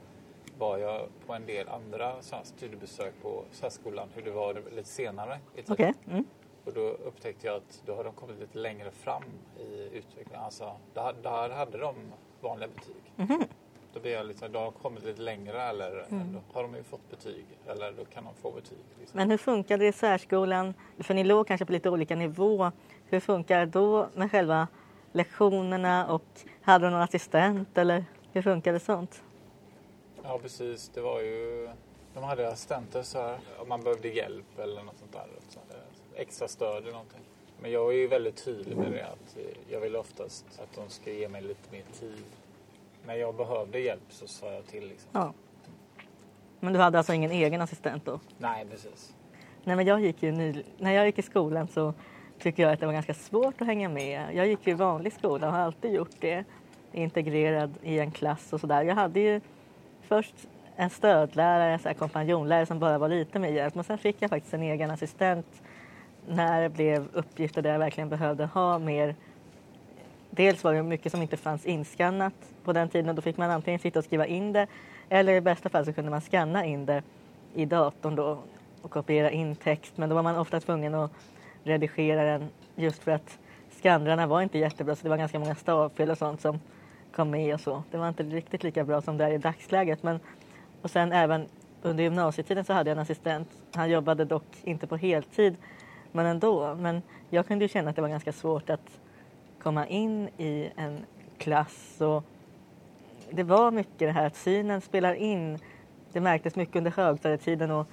var 0.57 0.77
jag 0.77 1.07
på 1.25 1.33
en 1.33 1.45
del 1.45 1.69
andra 1.69 2.21
så 2.21 2.35
studiebesök 2.43 3.13
på 3.21 3.43
särskolan, 3.51 4.09
hur 4.15 4.21
det 4.21 4.31
var 4.31 4.53
lite 4.53 4.89
senare 4.89 5.39
i 5.55 5.61
tiden. 5.61 5.73
Okej. 5.73 5.93
Mm. 6.07 6.25
Och 6.65 6.73
då 6.73 6.81
upptäckte 6.81 7.47
jag 7.47 7.55
att 7.55 7.81
då 7.85 7.95
har 7.95 8.03
de 8.03 8.13
kommit 8.13 8.39
lite 8.39 8.57
längre 8.57 8.91
fram 8.91 9.23
i 9.59 9.89
utvecklingen. 9.93 10.43
Alltså, 10.43 10.77
där, 10.93 11.13
där 11.23 11.49
hade 11.49 11.77
de 11.77 11.95
vanliga 12.41 12.67
betyg. 12.67 13.13
Mhm. 13.15 13.43
Då 13.93 13.99
blir 13.99 14.11
jag 14.11 14.25
lite, 14.25 14.47
då 14.47 14.59
har 14.59 14.65
de 14.65 14.73
kommit 14.73 15.03
lite 15.05 15.21
längre 15.21 15.61
eller 15.61 16.05
Mm. 16.09 16.33
då 16.33 16.39
har 16.53 16.63
de 16.63 16.75
ju 16.75 16.83
fått 16.83 17.09
betyg. 17.09 17.45
Eller 17.67 17.91
då 17.91 18.05
kan 18.05 18.23
de 18.23 18.33
få 18.41 18.51
betyg. 18.51 18.77
Liksom. 18.99 19.17
Men 19.17 19.29
hur 19.29 19.37
funkade 19.37 19.83
det 19.83 19.87
i 19.87 19.93
särskolan? 19.93 20.73
För 20.99 21.13
ni 21.13 21.23
låg 21.23 21.47
kanske 21.47 21.65
på 21.65 21.71
lite 21.71 21.89
olika 21.89 22.15
nivå. 22.15 22.71
Hur 23.09 23.19
funkar 23.19 23.59
det 23.59 23.65
då 23.65 24.07
med 24.15 24.31
själva 24.31 24.67
lektionerna 25.11 26.07
och 26.13 26.23
hade 26.61 26.85
du 26.85 26.89
någon 26.89 27.01
assistent 27.01 27.77
eller 27.77 28.05
hur 28.31 28.41
funkade 28.41 28.79
sånt? 28.79 29.23
Ja 30.23 30.39
precis, 30.41 30.89
det 30.93 31.01
var 31.01 31.19
ju... 31.21 31.69
De 32.13 32.23
hade 32.23 32.47
assistenter 32.47 33.03
så 33.03 33.17
här, 33.21 33.37
om 33.59 33.69
man 33.69 33.81
behövde 33.83 34.07
hjälp 34.07 34.59
eller 34.59 34.83
något 34.83 34.97
sånt 34.99 35.13
där. 35.13 35.27
Så 35.49 35.59
extra 36.15 36.47
stöd 36.47 36.83
eller 36.83 36.91
någonting. 36.91 37.19
Men 37.61 37.71
jag 37.71 37.93
är 37.93 37.97
ju 37.97 38.07
väldigt 38.07 38.45
tydlig 38.45 38.77
med 38.77 38.91
det 38.91 39.03
att 39.05 39.37
jag 39.69 39.79
vill 39.79 39.95
oftast 39.95 40.45
att 40.59 40.75
de 40.75 40.89
ska 40.89 41.11
ge 41.11 41.27
mig 41.27 41.41
lite 41.41 41.71
mer 41.71 41.83
tid. 41.99 42.23
När 43.05 43.15
jag 43.15 43.35
behövde 43.35 43.79
hjälp 43.79 44.03
så 44.09 44.27
sa 44.27 44.53
jag 44.53 44.65
till 44.65 44.87
liksom. 44.87 45.09
Ja. 45.13 45.33
Men 46.59 46.73
du 46.73 46.79
hade 46.79 46.97
alltså 46.97 47.13
ingen 47.13 47.31
egen 47.31 47.61
assistent 47.61 48.05
då? 48.05 48.19
Nej 48.37 48.65
precis. 48.69 49.15
Nej, 49.63 49.75
men 49.75 49.85
jag 49.85 50.01
gick 50.01 50.23
ju 50.23 50.31
ny... 50.31 50.63
När 50.77 50.91
jag 50.91 51.05
gick 51.05 51.19
i 51.19 51.21
skolan 51.21 51.67
så 51.67 51.93
tycker 52.39 52.63
jag 52.63 52.71
att 52.71 52.79
det 52.79 52.85
var 52.85 52.93
ganska 52.93 53.13
svårt 53.13 53.61
att 53.61 53.67
hänga 53.67 53.89
med. 53.89 54.35
Jag 54.35 54.47
gick 54.47 54.67
ju 54.67 54.71
i 54.71 54.75
vanlig 54.75 55.13
skola 55.13 55.47
och 55.47 55.53
har 55.53 55.59
alltid 55.59 55.93
gjort 55.93 56.15
det. 56.19 56.43
Integrerad 56.91 57.73
i 57.81 57.99
en 57.99 58.11
klass 58.11 58.53
och 58.53 58.59
sådär. 58.59 58.83
Jag 58.83 58.95
hade 58.95 59.19
ju 59.19 59.41
först 60.01 60.35
en 60.75 60.89
stödlärare, 60.89 61.79
en 61.83 61.95
kompanjonlärare 61.95 62.65
som 62.65 62.79
bara 62.79 62.97
var 62.97 63.09
lite 63.09 63.39
med 63.39 63.53
hjälp. 63.53 63.75
Men 63.75 63.83
sen 63.83 63.97
fick 63.97 64.21
jag 64.21 64.29
faktiskt 64.29 64.53
en 64.53 64.63
egen 64.63 64.91
assistent 64.91 65.61
när 66.27 66.61
det 66.61 66.69
blev 66.69 67.07
uppgifter 67.13 67.61
där 67.61 67.71
jag 67.71 67.79
verkligen 67.79 68.09
behövde 68.09 68.45
ha 68.45 68.79
mer 68.79 69.15
Dels 70.33 70.63
var 70.63 70.73
det 70.73 70.83
mycket 70.83 71.11
som 71.11 71.21
inte 71.21 71.37
fanns 71.37 71.65
inskannat 71.65 72.33
på 72.63 72.73
den 72.73 72.89
tiden 72.89 73.09
och 73.09 73.15
då 73.15 73.21
fick 73.21 73.37
man 73.37 73.51
antingen 73.51 73.79
sitta 73.79 73.99
och 73.99 74.05
skriva 74.05 74.25
in 74.25 74.53
det 74.53 74.67
eller 75.09 75.33
i 75.33 75.41
bästa 75.41 75.69
fall 75.69 75.85
så 75.85 75.93
kunde 75.93 76.11
man 76.11 76.21
scanna 76.21 76.65
in 76.65 76.85
det 76.85 77.03
i 77.53 77.65
datorn 77.65 78.15
då 78.15 78.39
och 78.81 78.91
kopiera 78.91 79.31
in 79.31 79.55
text 79.55 79.97
men 79.97 80.09
då 80.09 80.15
var 80.15 80.23
man 80.23 80.37
ofta 80.37 80.59
tvungen 80.59 80.95
att 80.95 81.11
redigera 81.63 82.23
den 82.23 82.49
just 82.75 83.03
för 83.03 83.11
att 83.11 83.39
skannrarna 83.69 84.27
var 84.27 84.41
inte 84.41 84.57
jättebra 84.57 84.95
så 84.95 85.03
det 85.03 85.09
var 85.09 85.17
ganska 85.17 85.39
många 85.39 85.55
stavfel 85.55 86.11
och 86.11 86.17
sånt 86.17 86.41
som 86.41 86.59
kom 87.15 87.29
med 87.31 87.53
och 87.53 87.61
så. 87.61 87.83
Det 87.91 87.97
var 87.97 88.07
inte 88.07 88.23
riktigt 88.23 88.63
lika 88.63 88.83
bra 88.83 89.01
som 89.01 89.17
det 89.17 89.25
är 89.25 89.31
i 89.31 89.37
dagsläget 89.37 90.03
men 90.03 90.19
och 90.81 90.91
sen 90.91 91.11
även 91.11 91.45
under 91.81 92.03
gymnasietiden 92.03 92.65
så 92.65 92.73
hade 92.73 92.89
jag 92.89 92.95
en 92.95 93.01
assistent. 93.01 93.49
Han 93.73 93.89
jobbade 93.89 94.25
dock 94.25 94.57
inte 94.63 94.87
på 94.87 94.97
heltid 94.97 95.55
men 96.11 96.25
ändå. 96.25 96.75
Men 96.75 97.01
jag 97.29 97.47
kunde 97.47 97.65
ju 97.65 97.69
känna 97.69 97.89
att 97.89 97.95
det 97.95 98.01
var 98.01 98.09
ganska 98.09 98.33
svårt 98.33 98.69
att 98.69 98.99
komma 99.63 99.87
in 99.87 100.29
i 100.37 100.71
en 100.75 101.05
klass 101.37 102.01
och 102.01 102.23
det 103.31 103.43
var 103.43 103.71
mycket 103.71 103.99
det 103.99 104.11
här 104.11 104.27
att 104.27 104.35
synen 104.35 104.81
spelar 104.81 105.13
in. 105.13 105.59
Det 106.13 106.19
märktes 106.19 106.55
mycket 106.55 106.75
under 106.75 106.91
högstadietiden 106.91 107.71
och 107.71 107.87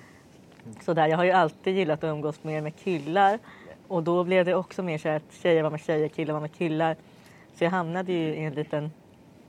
sådär. 0.80 1.06
Jag 1.06 1.16
har 1.16 1.24
ju 1.24 1.30
alltid 1.30 1.76
gillat 1.76 2.04
att 2.04 2.10
umgås 2.10 2.44
mer 2.44 2.60
med 2.60 2.76
killar 2.76 3.38
och 3.88 4.02
då 4.02 4.24
blev 4.24 4.44
det 4.44 4.54
också 4.54 4.82
mer 4.82 4.98
så 4.98 5.08
att 5.08 5.32
tjejer 5.32 5.62
var 5.62 5.70
med 5.70 5.80
tjejer, 5.80 6.08
killar 6.08 6.34
var 6.34 6.40
med 6.40 6.52
killar. 6.52 6.96
Så 7.54 7.64
jag 7.64 7.70
hamnade 7.70 8.12
ju 8.12 8.34
i 8.34 8.44
en 8.44 8.54
liten 8.54 8.90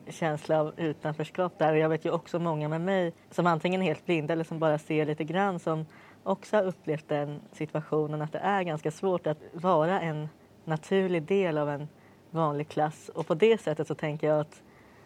känsla 0.07 0.59
av 0.59 0.73
utanförskap 0.77 1.53
där 1.57 1.71
och 1.71 1.77
jag 1.77 1.89
vet 1.89 2.05
ju 2.05 2.11
också 2.11 2.39
många 2.39 2.69
med 2.69 2.81
mig 2.81 3.13
som 3.31 3.47
antingen 3.47 3.81
är 3.81 3.85
helt 3.85 4.05
blinda 4.05 4.33
eller 4.33 4.43
som 4.43 4.59
bara 4.59 4.77
ser 4.77 5.05
lite 5.05 5.23
grann 5.23 5.59
som 5.59 5.85
också 6.23 6.55
har 6.55 6.63
upplevt 6.63 7.07
den 7.07 7.39
situationen 7.51 8.21
att 8.21 8.31
det 8.31 8.39
är 8.39 8.63
ganska 8.63 8.91
svårt 8.91 9.27
att 9.27 9.37
vara 9.53 10.01
en 10.01 10.29
naturlig 10.65 11.23
del 11.23 11.57
av 11.57 11.69
en 11.69 11.87
vanlig 12.31 12.67
klass 12.69 13.09
och 13.09 13.27
på 13.27 13.33
det 13.33 13.61
sättet 13.61 13.87
så 13.87 13.95
tänker 13.95 14.27
jag 14.27 14.39
att 14.39 14.61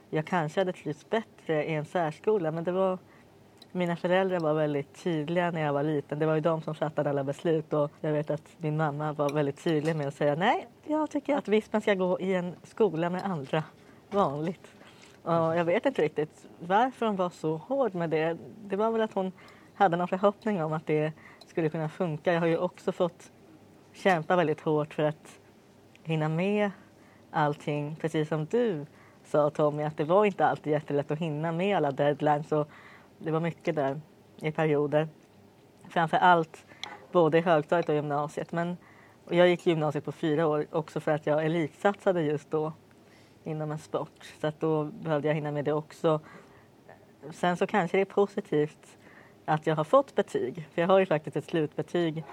jag 0.09 0.25
kanske 0.25 0.59
hade 0.61 0.73
trivts 0.73 1.09
bättre 1.09 1.65
i 1.65 1.73
en 1.73 1.85
särskola 1.85 2.51
men 2.51 2.63
det 2.63 2.71
var 2.71 2.97
mina 3.71 3.95
föräldrar 3.95 4.39
var 4.39 4.53
väldigt 4.53 5.03
tydliga 5.03 5.51
när 5.51 5.61
jag 5.61 5.73
var 5.73 5.83
liten. 5.83 6.19
Det 6.19 6.25
var 6.25 6.35
ju 6.35 6.41
de 6.41 6.61
som 6.61 6.75
fattade 6.75 7.09
alla 7.09 7.23
beslut 7.23 7.73
och 7.73 7.91
jag 8.01 8.11
vet 8.11 8.29
att 8.29 8.49
min 8.57 8.77
mamma 8.77 9.13
var 9.13 9.29
väldigt 9.29 9.63
tydlig 9.63 9.95
med 9.95 10.07
att 10.07 10.13
säga 10.13 10.35
nej, 10.35 10.67
jag 10.87 11.09
tycker 11.09 11.35
att 11.35 11.47
Vispen 11.47 11.81
ska 11.81 11.93
gå 11.93 12.19
i 12.19 12.33
en 12.35 12.55
skola 12.63 13.09
med 13.09 13.25
andra, 13.25 13.63
vanligt. 14.09 14.67
Och 15.23 15.31
jag 15.31 15.65
vet 15.65 15.85
inte 15.85 16.01
riktigt 16.01 16.47
varför 16.59 17.05
hon 17.05 17.15
var 17.15 17.29
så 17.29 17.57
hård 17.57 17.95
med 17.95 18.09
det. 18.09 18.37
Det 18.65 18.75
var 18.75 18.91
väl 18.91 19.01
att 19.01 19.13
hon 19.13 19.31
hade 19.73 19.97
någon 19.97 20.07
förhoppning 20.07 20.63
om 20.63 20.73
att 20.73 20.87
det 20.87 21.13
skulle 21.47 21.69
kunna 21.69 21.89
funka. 21.89 22.33
Jag 22.33 22.39
har 22.39 22.47
ju 22.47 22.57
också 22.57 22.91
fått 22.91 23.31
kämpa 23.93 24.35
väldigt 24.35 24.61
hårt 24.61 24.93
för 24.93 25.03
att 25.03 25.39
hinna 26.03 26.29
med 26.29 26.71
allting, 27.33 27.95
precis 28.01 28.29
som 28.29 28.45
du 28.45 28.85
sa 29.23 29.49
Tommy, 29.49 29.83
att 29.83 29.97
det 29.97 30.03
var 30.03 30.25
inte 30.25 30.45
alltid 30.45 30.73
jättelätt 30.73 31.11
att 31.11 31.19
hinna 31.19 31.51
med 31.51 31.77
alla 31.77 31.91
deadlines 31.91 32.51
och 32.51 32.69
det 33.17 33.31
var 33.31 33.39
mycket 33.39 33.75
där 33.75 34.01
i 34.41 34.51
perioder. 34.51 35.07
Framför 35.89 36.17
allt 36.17 36.65
både 37.11 37.37
i 37.37 37.41
högstadiet 37.41 37.89
och 37.89 37.95
gymnasiet. 37.95 38.51
Men 38.51 38.77
och 39.25 39.35
jag 39.35 39.47
gick 39.47 39.65
gymnasiet 39.65 40.05
på 40.05 40.11
fyra 40.11 40.47
år 40.47 40.65
också 40.71 40.99
för 40.99 41.11
att 41.11 41.25
jag 41.25 41.45
elitsatsade 41.45 42.21
just 42.21 42.51
då 42.51 42.73
inom 43.43 43.71
en 43.71 43.79
sport. 43.79 44.33
Så 44.41 44.47
att 44.47 44.59
då 44.59 44.83
behövde 44.83 45.27
jag 45.27 45.35
hinna 45.35 45.51
med 45.51 45.65
det 45.65 45.73
också. 45.73 46.19
Sen 47.31 47.57
så 47.57 47.67
kanske 47.67 47.97
det 47.97 48.01
är 48.01 48.05
positivt 48.05 48.97
att 49.45 49.67
jag 49.67 49.75
har 49.75 49.83
fått 49.83 50.15
betyg. 50.15 50.67
För 50.73 50.81
jag 50.81 50.87
har 50.87 50.99
ju 50.99 51.05
faktiskt 51.05 51.37
ett 51.37 51.45
slutbetyg. 51.45 52.23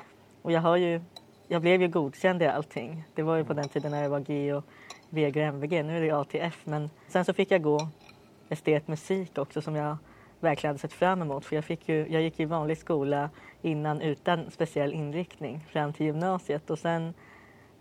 Och 0.43 0.53
jag, 0.53 0.61
har 0.61 0.77
ju, 0.77 1.01
jag 1.49 1.63
blev 1.63 1.83
ju 1.83 1.89
godkänd 1.89 2.43
i 2.43 2.47
allting. 2.47 3.05
Det 3.15 3.23
var 3.23 3.37
ju 3.37 3.45
på 3.45 3.53
den 3.53 3.69
tiden 3.69 3.91
när 3.91 4.03
det 4.03 4.09
var 4.09 4.21
G 4.21 4.53
och 4.53 4.65
VG 5.11 5.41
och 5.41 5.47
MVG. 5.47 5.83
Nu 5.85 5.97
är 5.97 6.01
det 6.01 6.11
ATF. 6.11 6.61
Men 6.65 6.91
sen 7.09 7.25
så 7.25 7.33
fick 7.33 7.51
jag 7.51 7.63
gå 7.63 7.89
estet 8.49 8.89
musik 8.89 9.39
också 9.39 9.63
som 9.63 9.77
jag 9.77 9.97
verkligen 10.41 10.71
hade 10.71 10.79
sett 10.79 10.93
fram 10.93 11.23
emot. 11.23 11.45
För 11.45 11.57
jag, 11.57 11.65
fick 11.65 11.89
ju, 11.89 12.07
jag 12.09 12.23
gick 12.23 12.41
i 12.41 12.45
vanlig 12.45 12.79
skola 12.79 13.31
innan 13.63 14.01
utan 14.01 14.51
speciell 14.51 14.93
inriktning 14.93 15.67
fram 15.69 15.93
till 15.93 16.07
gymnasiet. 16.07 16.71
Och 16.71 16.79
sen 16.79 17.15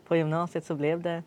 på 0.08 0.16
gymnasiet 0.16 0.66
så 0.66 0.76
blev 0.76 1.02
det 1.02 1.24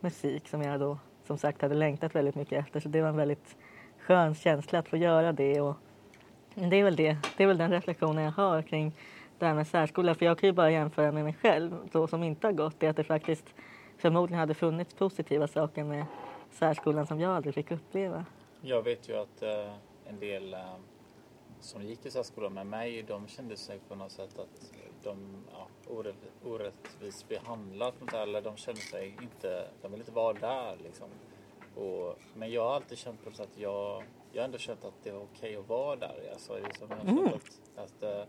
musik 0.00 0.48
som 0.48 0.62
jag 0.62 0.80
då 0.80 0.98
som 1.26 1.38
sagt 1.38 1.62
hade 1.62 1.74
längtat 1.74 2.14
väldigt 2.14 2.34
mycket 2.34 2.58
efter. 2.58 2.80
Så 2.80 2.88
det 2.88 3.02
var 3.02 3.08
en 3.08 3.16
väldigt 3.16 3.56
skön 3.98 4.34
känsla 4.34 4.78
att 4.78 4.88
få 4.88 4.96
göra 4.96 5.32
det. 5.32 5.60
Och 5.60 5.76
det 6.54 6.76
är 6.76 6.84
väl 6.84 6.96
det. 6.96 7.16
Det 7.36 7.42
är 7.42 7.46
väl 7.46 7.58
den 7.58 7.70
reflektionen 7.70 8.24
jag 8.24 8.32
har 8.32 8.62
kring 8.62 8.92
det 9.38 9.46
här 9.46 9.54
med 9.54 9.66
särskola. 9.66 10.14
För 10.14 10.26
jag 10.26 10.38
kan 10.38 10.46
ju 10.46 10.52
bara 10.52 10.70
jämföra 10.70 11.12
med 11.12 11.24
mig 11.24 11.36
själv, 11.42 11.88
så 11.92 12.06
som 12.06 12.22
inte 12.22 12.46
har 12.46 12.52
gått. 12.52 12.80
Det 12.80 12.86
är 12.86 12.90
att 12.90 12.96
det 12.96 13.04
faktiskt 13.04 13.54
förmodligen 14.00 14.40
hade 14.40 14.54
funnits 14.54 14.94
positiva 14.94 15.48
saker 15.48 15.84
med 15.84 16.06
särskolan 16.50 17.06
som 17.06 17.20
jag 17.20 17.36
aldrig 17.36 17.54
fick 17.54 17.70
uppleva. 17.70 18.24
Jag 18.60 18.82
vet 18.82 19.08
ju 19.08 19.16
att 19.16 19.42
eh, 19.42 19.74
en 20.04 20.20
del 20.20 20.54
eh, 20.54 20.74
som 21.60 21.82
gick 21.82 22.06
i 22.06 22.10
särskolan 22.10 22.54
med 22.54 22.66
mig, 22.66 23.02
de 23.02 23.28
kände 23.28 23.56
sig 23.56 23.78
på 23.88 23.94
något 23.94 24.12
sätt 24.12 24.38
att 24.38 24.72
de 25.02 25.44
ja, 25.52 25.66
orätt, 25.86 26.16
orättvist 26.44 27.28
behandlat 27.28 27.94
eller 28.14 28.42
de 28.42 28.56
kände 28.56 28.80
sig 28.80 29.16
inte, 29.22 29.68
de 29.82 29.90
vill 29.90 30.00
inte 30.00 30.12
vara 30.12 30.32
där 30.32 30.76
liksom. 30.82 31.08
Och, 31.74 32.18
men 32.34 32.50
jag 32.50 32.64
har 32.64 32.74
alltid 32.74 32.98
känt 32.98 33.24
på 33.24 33.30
så 33.30 33.42
att 33.42 33.58
jag, 33.58 34.04
jag 34.32 34.42
har 34.42 34.44
ändå 34.44 34.58
känt 34.58 34.84
att 34.84 34.94
det 35.02 35.10
var 35.10 35.22
okej 35.22 35.56
att 35.56 35.68
vara 35.68 35.96
där. 35.96 36.30
Alltså, 36.32 36.58
liksom, 36.58 36.88
jag, 36.90 37.06
känt 37.06 37.34
att, 37.76 37.84
att 37.84 38.02
eh, 38.02 38.24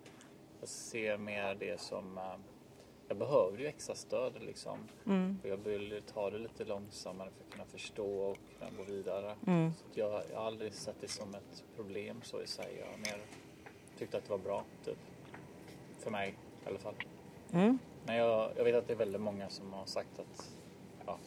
jag 0.59 0.69
ser 0.69 1.17
mer 1.17 1.55
det 1.55 1.79
som 1.79 2.17
eh, 2.17 2.35
jag 3.11 3.17
behövde 3.17 3.63
ju 3.63 3.67
extra 3.67 3.95
stöd 3.95 4.33
liksom. 4.41 4.77
Mm. 5.05 5.37
Jag 5.43 5.57
ville 5.57 6.01
ta 6.01 6.29
det 6.29 6.37
lite 6.37 6.65
långsammare 6.65 7.29
för 7.29 7.43
att 7.43 7.51
kunna 7.51 7.65
förstå 7.65 8.05
och 8.05 8.37
kunna 8.59 8.71
gå 8.77 8.83
vidare. 8.83 9.35
Mm. 9.47 9.71
Så 9.73 9.99
jag, 9.99 10.23
jag 10.31 10.37
har 10.37 10.45
aldrig 10.45 10.73
sett 10.73 10.95
det 11.01 11.07
som 11.07 11.35
ett 11.35 11.63
problem 11.75 12.21
så 12.23 12.41
i 12.41 12.47
sig. 12.47 12.77
Jag 12.79 12.99
mer 12.99 13.21
tyckt 13.97 14.15
att 14.15 14.23
det 14.23 14.31
var 14.31 14.37
bra, 14.37 14.63
typ. 14.85 14.97
För 15.99 16.11
mig 16.11 16.35
i 16.65 16.69
alla 16.69 16.79
fall. 16.79 16.93
Mm. 17.53 17.79
Men 18.05 18.15
jag, 18.15 18.51
jag 18.55 18.63
vet 18.63 18.75
att 18.75 18.87
det 18.87 18.93
är 18.93 18.97
väldigt 18.97 19.21
många 19.21 19.49
som 19.49 19.73
har 19.73 19.85
sagt 19.85 20.19
att 20.19 20.51
ja, 21.05 21.17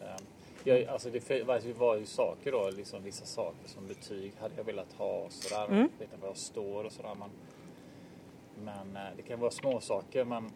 ehm, 0.00 0.24
jag, 0.64 0.84
alltså 0.84 1.10
det 1.10 1.30
var, 1.30 1.60
det 1.60 1.72
var 1.72 1.96
ju 1.96 2.06
saker 2.06 2.52
då, 2.52 2.70
liksom 2.70 3.02
vissa 3.02 3.24
saker 3.24 3.68
som 3.68 3.86
betyg 3.86 4.32
hade 4.40 4.54
jag 4.56 4.64
velat 4.64 4.92
ha 4.92 5.18
och 5.18 5.32
sådär. 5.32 5.66
Mm. 5.66 5.88
Veta 5.98 6.16
var 6.16 6.28
jag 6.28 6.36
står 6.36 6.84
och 6.84 6.92
sådär. 6.92 7.14
Men 7.18 7.30
men 8.64 8.96
eh, 8.96 9.10
det 9.16 9.22
kan 9.22 9.40
vara 9.40 9.50
små 9.50 9.80
saker 9.80 10.24
men, 10.24 10.50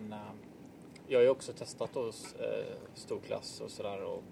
men 0.00 0.12
eh, 0.12 0.18
jag 1.08 1.18
har 1.18 1.22
ju 1.24 1.30
också 1.30 1.52
testat 1.52 1.94
hos 1.94 2.34
eh, 2.34 2.64
stor 2.94 3.18
klass 3.26 3.60
och 3.60 3.70
sådär 3.70 4.04
och 4.04 4.22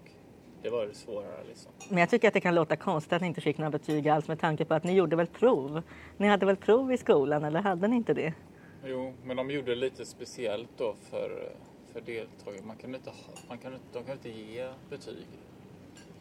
det 0.62 0.70
var 0.70 0.84
ju 0.86 0.94
svårare 0.94 1.44
liksom. 1.48 1.72
Men 1.88 1.98
jag 1.98 2.10
tycker 2.10 2.28
att 2.28 2.34
det 2.34 2.40
kan 2.40 2.54
låta 2.54 2.76
konstigt 2.76 3.12
att 3.12 3.20
ni 3.22 3.28
inte 3.28 3.40
fick 3.40 3.58
några 3.58 3.70
betyg 3.70 4.08
alls 4.08 4.28
med 4.28 4.40
tanke 4.40 4.64
på 4.64 4.74
att 4.74 4.84
ni 4.84 4.92
gjorde 4.92 5.16
väl 5.16 5.26
prov? 5.26 5.82
Ni 6.16 6.28
hade 6.28 6.46
väl 6.46 6.56
prov 6.56 6.92
i 6.92 6.96
skolan 6.98 7.44
eller 7.44 7.60
hade 7.60 7.88
ni 7.88 7.96
inte 7.96 8.14
det? 8.14 8.34
Jo, 8.84 9.14
men 9.24 9.36
de 9.36 9.50
gjorde 9.50 9.70
det 9.70 9.76
lite 9.76 10.04
speciellt 10.06 10.68
då 10.76 10.94
för, 11.10 11.52
för 11.92 12.00
deltagare. 12.00 12.62
Man 12.66 12.76
kan 12.76 12.94
inte, 12.94 13.10
ha- 13.10 13.16
man 13.48 13.58
kan, 13.58 13.72
inte- 13.72 13.84
de 13.92 14.04
kan 14.04 14.12
inte 14.12 14.28
ge 14.30 14.68
betyg. 14.90 15.26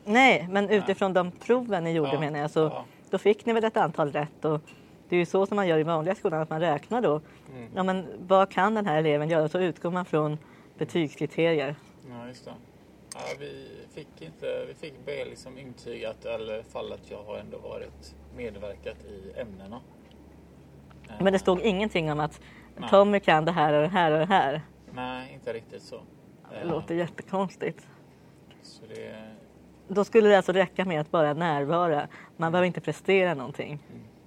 Nej, 0.06 0.48
men 0.52 0.70
utifrån 0.70 1.14
de 1.14 1.32
proven 1.32 1.84
ni 1.84 1.92
gjorde 1.92 2.14
Ja, 2.14 2.20
menar 2.20 2.40
jag 2.40 2.52
så 2.52 2.60
ja. 2.60 2.86
då 3.10 3.18
fick 3.18 3.46
ni 3.46 3.54
väl 3.54 3.64
ett 3.64 3.78
antal 3.78 4.12
rätt 4.12 4.46
och 4.46 4.62
det 5.10 5.16
är 5.16 5.20
ju 5.20 5.26
så 5.26 5.46
som 5.46 5.56
man 5.56 5.68
gör 5.68 5.78
i 5.78 5.84
vanliga 5.84 6.16
skolan 6.16 6.42
att 6.42 6.50
man 6.50 6.60
räknar 6.60 7.02
då. 7.02 7.22
Mm. 7.56 7.70
Ja, 7.76 7.84
men 7.84 8.06
vad 8.28 8.50
kan 8.52 8.76
den 8.76 8.86
här 8.86 8.98
eleven 8.98 9.30
göra? 9.30 9.50
Så 9.50 9.60
utgår 9.60 9.92
man 9.92 10.06
från 10.06 10.38
betygskriterier. 10.78 11.76
Ja, 12.10 12.28
just 12.28 12.46
det. 12.46 12.52
Ja, 13.14 13.20
vi 13.40 13.68
fick 13.94 14.22
inte, 14.22 14.66
vi 14.68 14.74
fick 14.74 15.06
be 15.06 15.26
liksom 15.26 15.58
intygat, 15.58 16.26
eller 16.26 16.64
fall 16.64 16.94
att 16.94 17.12
jag 17.12 17.24
har 17.24 17.38
ändå 17.38 17.58
varit 17.58 18.16
medverkat 18.38 18.98
i 19.06 19.40
ämnena. 19.40 19.80
Eh, 21.10 21.16
Men 21.24 21.34
det 21.34 21.40
stod 21.40 21.62
ingenting 21.62 22.12
om 22.12 22.20
att 22.20 22.42
Nej. 22.78 22.90
Tommy 22.90 23.20
kan 23.20 23.46
det 23.46 23.52
här 23.52 23.74
och 23.74 23.82
det 23.82 23.88
här 23.88 24.12
och 24.12 24.20
det 24.20 24.26
här. 24.26 24.62
Nej, 24.94 25.34
inte 25.34 25.54
riktigt 25.54 25.82
så. 25.84 26.00
Det 26.52 26.56
Eh, 26.62 26.68
låter 26.68 26.96
jättekonstigt. 26.96 27.88
Så 28.62 28.82
det, 28.96 29.16
Då 29.88 30.04
skulle 30.06 30.30
det 30.30 30.38
alltså 30.38 30.52
räcka 30.52 30.86
med 30.86 31.02
att 31.02 31.12
bara 31.12 31.34
närvara. 31.34 32.08
Man 32.38 32.52
behöver 32.52 32.68
inte 32.68 32.82
prestera 32.82 33.34
någonting 33.34 33.80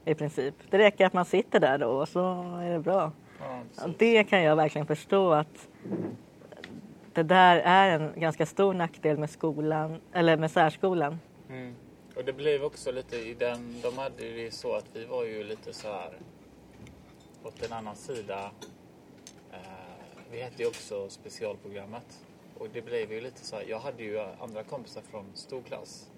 i 0.09 0.15
princip. 0.15 0.55
Det 0.71 0.79
räcker 0.79 1.07
att 1.07 1.13
man 1.13 1.25
sitter 1.25 1.61
där 1.61 1.79
då 1.79 1.89
och 1.89 2.09
så 2.09 2.21
är 2.63 2.71
det 2.71 2.79
bra. 2.79 3.13
ja, 3.77 3.89
det 3.99 4.25
kan 4.25 4.43
jag 4.43 4.57
verkligen 4.57 4.87
förstå 4.87 5.33
att 5.33 5.69
det 7.13 7.23
där 7.23 7.57
är 7.57 8.01
en 8.01 8.21
ganska 8.21 8.47
stor 8.47 8.75
nackdel 8.75 9.19
med 9.19 9.31
skolan, 9.31 10.01
eller 10.13 10.37
med 10.37 10.51
särskolan. 10.51 11.19
Mm. 11.49 11.75
Och 12.17 12.25
det 12.25 12.33
blev 12.33 12.65
också 12.65 12.93
lite 12.93 13.17
i 13.17 13.35
den, 13.35 13.81
de 13.83 13.99
hade 13.99 14.25
ju 14.25 14.51
så 14.51 14.75
att 14.75 14.87
vi 14.93 15.05
var 15.05 15.25
ju 15.25 15.45
lite 15.45 15.73
så 15.73 15.89
här 15.89 16.13
åt 17.45 17.67
en 17.67 17.73
annan 17.73 17.97
sida. 17.97 18.51
Eh, 19.53 19.59
vi 20.31 20.41
hette 20.43 20.63
ju 20.63 20.69
också 20.69 21.09
specialprogrammet 21.09 22.27
och 22.59 22.67
det 22.73 22.83
blev 22.83 23.13
ju 23.13 23.21
lite 23.21 23.47
så 23.47 23.57
här, 23.57 23.65
jag 23.69 23.79
hade 23.79 24.03
ju 24.03 24.21
andra 24.21 24.63
kompisar 24.63 25.03
från 25.11 25.25
stor 25.35 25.63
klass. 25.63 26.11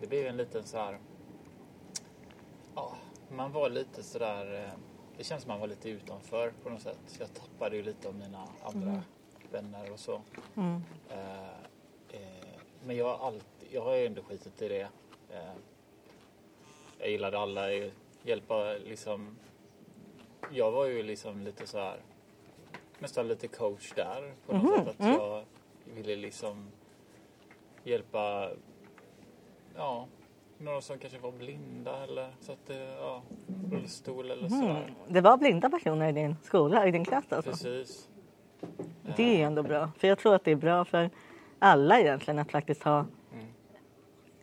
Det 0.00 0.06
blev 0.06 0.26
en 0.26 0.36
liten 0.36 0.64
så 0.64 0.78
här, 0.78 0.98
ja, 2.74 2.96
man 3.36 3.52
var 3.52 3.70
lite 3.70 4.02
så 4.02 4.18
där, 4.18 4.64
eh, 4.64 4.70
det 5.18 5.24
känns 5.24 5.42
som 5.42 5.48
man 5.48 5.60
var 5.60 5.66
lite 5.66 5.88
utanför 5.90 6.52
på 6.62 6.70
något 6.70 6.82
sätt. 6.82 7.16
Jag 7.18 7.34
tappade 7.34 7.76
ju 7.76 7.82
lite 7.82 8.08
av 8.08 8.14
mina 8.14 8.48
andra 8.62 9.02
vänner 9.50 9.92
och 9.92 10.00
så. 10.00 10.20
Mm. 10.56 10.82
Eh, 11.10 11.48
eh, 12.10 12.58
men 12.84 12.96
jag 12.96 13.16
har 13.16 13.26
alltid, 13.26 13.68
jag 13.70 13.82
har 13.82 13.94
ju 13.96 14.06
ändå 14.06 14.22
skitit 14.22 14.62
i 14.62 14.68
det. 14.68 14.88
Eh, 15.30 15.52
jag 16.98 17.10
gillade 17.10 17.38
alla, 17.38 17.66
hjälpa 18.22 18.72
liksom. 18.72 19.36
Jag 20.50 20.70
var 20.72 20.86
ju 20.86 21.02
liksom 21.02 21.40
lite 21.44 21.66
så 21.66 21.78
här 21.78 22.00
nästan 22.98 23.28
lite 23.28 23.48
coach 23.48 23.92
där 23.96 24.34
på 24.46 24.52
något 24.52 24.62
Mhm, 24.62 24.74
sätt. 24.78 24.88
Att 24.88 25.00
mm. 25.00 25.12
jag 25.12 25.44
ville 25.84 26.16
liksom 26.16 26.70
hjälpa, 27.84 28.50
ja, 29.76 30.06
några 30.64 30.80
som 30.80 30.98
kanske 30.98 31.18
var 31.18 31.32
blinda 31.32 32.02
eller 32.04 32.30
så 32.40 32.52
att 32.52 32.66
det, 32.66 32.94
ja, 33.00 33.22
rullstol 33.72 34.30
eller 34.30 34.48
sådär. 34.48 34.70
Mm. 34.70 34.94
Det 35.08 35.20
var 35.20 35.36
blinda 35.36 35.70
personer 35.70 36.08
i 36.08 36.12
din 36.12 36.36
skola, 36.42 36.86
i 36.86 36.90
din 36.90 37.04
klass 37.04 37.32
alltså? 37.32 37.50
Precis. 37.50 38.08
Det 39.16 39.42
är 39.42 39.46
ändå 39.46 39.62
bra. 39.62 39.90
För 39.98 40.08
jag 40.08 40.18
tror 40.18 40.34
att 40.34 40.44
det 40.44 40.50
är 40.50 40.56
bra 40.56 40.84
för 40.84 41.10
alla 41.58 42.00
egentligen 42.00 42.38
att 42.38 42.50
faktiskt 42.50 42.82
ha 42.82 43.06
Mm. 43.32 43.46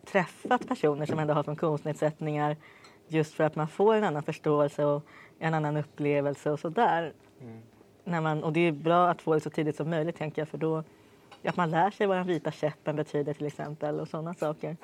träffat 0.04 0.68
personer 0.68 1.06
som 1.06 1.18
ändå 1.18 1.34
har 1.34 1.42
funktionsnedsättningar 1.42 2.56
just 3.08 3.34
för 3.34 3.44
att 3.44 3.56
man 3.56 3.68
får 3.68 3.94
en 3.94 4.04
annan 4.04 4.22
förståelse 4.22 4.84
och 4.84 5.02
en 5.38 5.54
annan 5.54 5.76
upplevelse 5.76 6.50
och 6.50 6.60
sådär. 6.60 7.12
Mm. 7.40 7.58
När 8.04 8.20
man, 8.20 8.44
och 8.44 8.52
det 8.52 8.60
är 8.60 8.72
bra 8.72 9.08
att 9.08 9.22
få 9.22 9.34
det 9.34 9.40
så 9.40 9.50
tidigt 9.50 9.76
som 9.76 9.90
möjligt 9.90 10.16
tänker 10.16 10.40
jag 10.42 10.48
för 10.48 10.58
då 10.58 10.84
att 11.44 11.56
man 11.56 11.70
lär 11.70 11.90
sig 11.90 12.06
vad 12.06 12.16
den 12.16 12.26
vita 12.26 12.50
käppen 12.50 12.96
betyder 12.96 13.34
till 13.34 13.46
exempel 13.46 14.00
och 14.00 14.08
sådana 14.08 14.34
saker. 14.34 14.76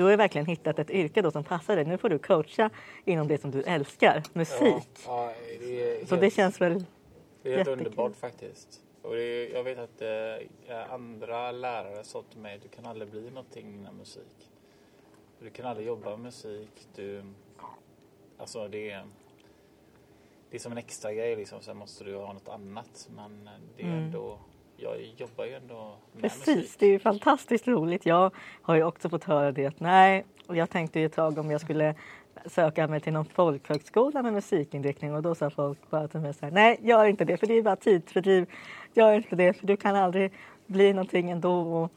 Du 0.00 0.04
har 0.04 0.10
ju 0.10 0.16
verkligen 0.16 0.46
hittat 0.46 0.78
ett 0.78 0.90
yrke 0.90 1.22
då 1.22 1.30
som 1.30 1.44
passar 1.44 1.76
dig. 1.76 1.84
Nu 1.84 1.98
får 1.98 2.08
du 2.08 2.18
coacha 2.18 2.70
inom 3.04 3.28
det 3.28 3.38
som 3.40 3.50
du 3.50 3.62
älskar, 3.62 4.22
musik. 4.32 4.86
Ja, 5.06 5.26
ja, 5.26 5.32
det 5.60 5.82
är 6.00 6.06
Så 6.06 6.14
helt- 6.14 6.20
det 6.20 6.30
känns 6.30 6.60
väl 6.60 6.84
Det 7.42 7.48
är 7.52 7.56
helt 7.56 7.68
Jättekul. 7.68 7.86
underbart 7.86 8.16
faktiskt. 8.16 8.80
Och 9.02 9.16
är, 9.18 9.54
jag 9.54 9.64
vet 9.64 9.78
att 9.78 10.02
eh, 10.02 10.92
andra 10.92 11.52
lärare 11.52 12.04
sa 12.04 12.22
till 12.22 12.38
mig 12.40 12.58
du 12.62 12.68
kan 12.68 12.86
aldrig 12.86 13.10
bli 13.10 13.30
någonting 13.30 13.74
inom 13.74 13.96
musik. 13.96 14.50
Du 15.40 15.50
kan 15.50 15.66
aldrig 15.66 15.86
jobba 15.86 16.10
med 16.10 16.18
musik. 16.20 16.88
Du, 16.94 17.22
alltså 18.38 18.68
det 18.68 18.90
är, 18.90 19.04
det 20.50 20.56
är 20.56 20.60
som 20.60 20.72
en 20.72 20.78
extra 20.78 21.12
grej 21.14 21.36
liksom. 21.36 21.60
Sen 21.60 21.76
måste 21.76 22.04
du 22.04 22.16
ha 22.16 22.32
något 22.32 22.48
annat. 22.48 23.08
Men 23.16 23.46
eh, 23.46 23.52
det 23.76 23.82
är 23.82 23.86
Mm. 23.86 23.98
ändå, 23.98 24.38
jag 24.82 25.00
jobbar 25.16 25.44
ju 25.44 25.54
ändå 25.54 25.92
med 26.12 26.22
Precis, 26.22 26.46
musik. 26.56 26.76
det 26.78 26.86
är 26.86 26.90
ju 26.90 26.98
fantastiskt 26.98 27.68
roligt. 27.68 28.06
Jag 28.06 28.30
har 28.62 28.74
ju 28.74 28.84
också 28.84 29.08
fått 29.08 29.24
höra 29.24 29.52
det 29.52 29.66
att 29.66 29.80
nej, 29.80 30.24
och 30.46 30.56
jag 30.56 30.70
tänkte 30.70 31.00
ju 31.00 31.06
ett 31.06 31.12
tag 31.12 31.38
om 31.38 31.50
jag 31.50 31.60
skulle 31.60 31.94
söka 32.46 32.88
mig 32.88 33.00
till 33.00 33.12
någon 33.12 33.24
folkhögskola 33.24 34.22
med 34.22 34.32
musikinriktning 34.32 35.14
och 35.14 35.22
då 35.22 35.34
sa 35.34 35.50
folk 35.50 35.90
bara 35.90 36.08
till 36.08 36.20
mig 36.20 36.34
så 36.34 36.46
här, 36.46 36.52
nej 36.52 36.78
gör 36.82 37.04
inte 37.04 37.24
det 37.24 37.36
för 37.36 37.46
det 37.46 37.54
är 37.54 37.62
bara 37.62 37.76
tidsfördriv. 37.76 38.46
Gör 38.94 39.12
inte 39.12 39.36
det 39.36 39.52
för 39.52 39.66
du 39.66 39.76
kan 39.76 39.96
aldrig 39.96 40.32
bli 40.66 40.92
någonting 40.92 41.30
ändå. 41.30 41.60
Och 41.60 41.90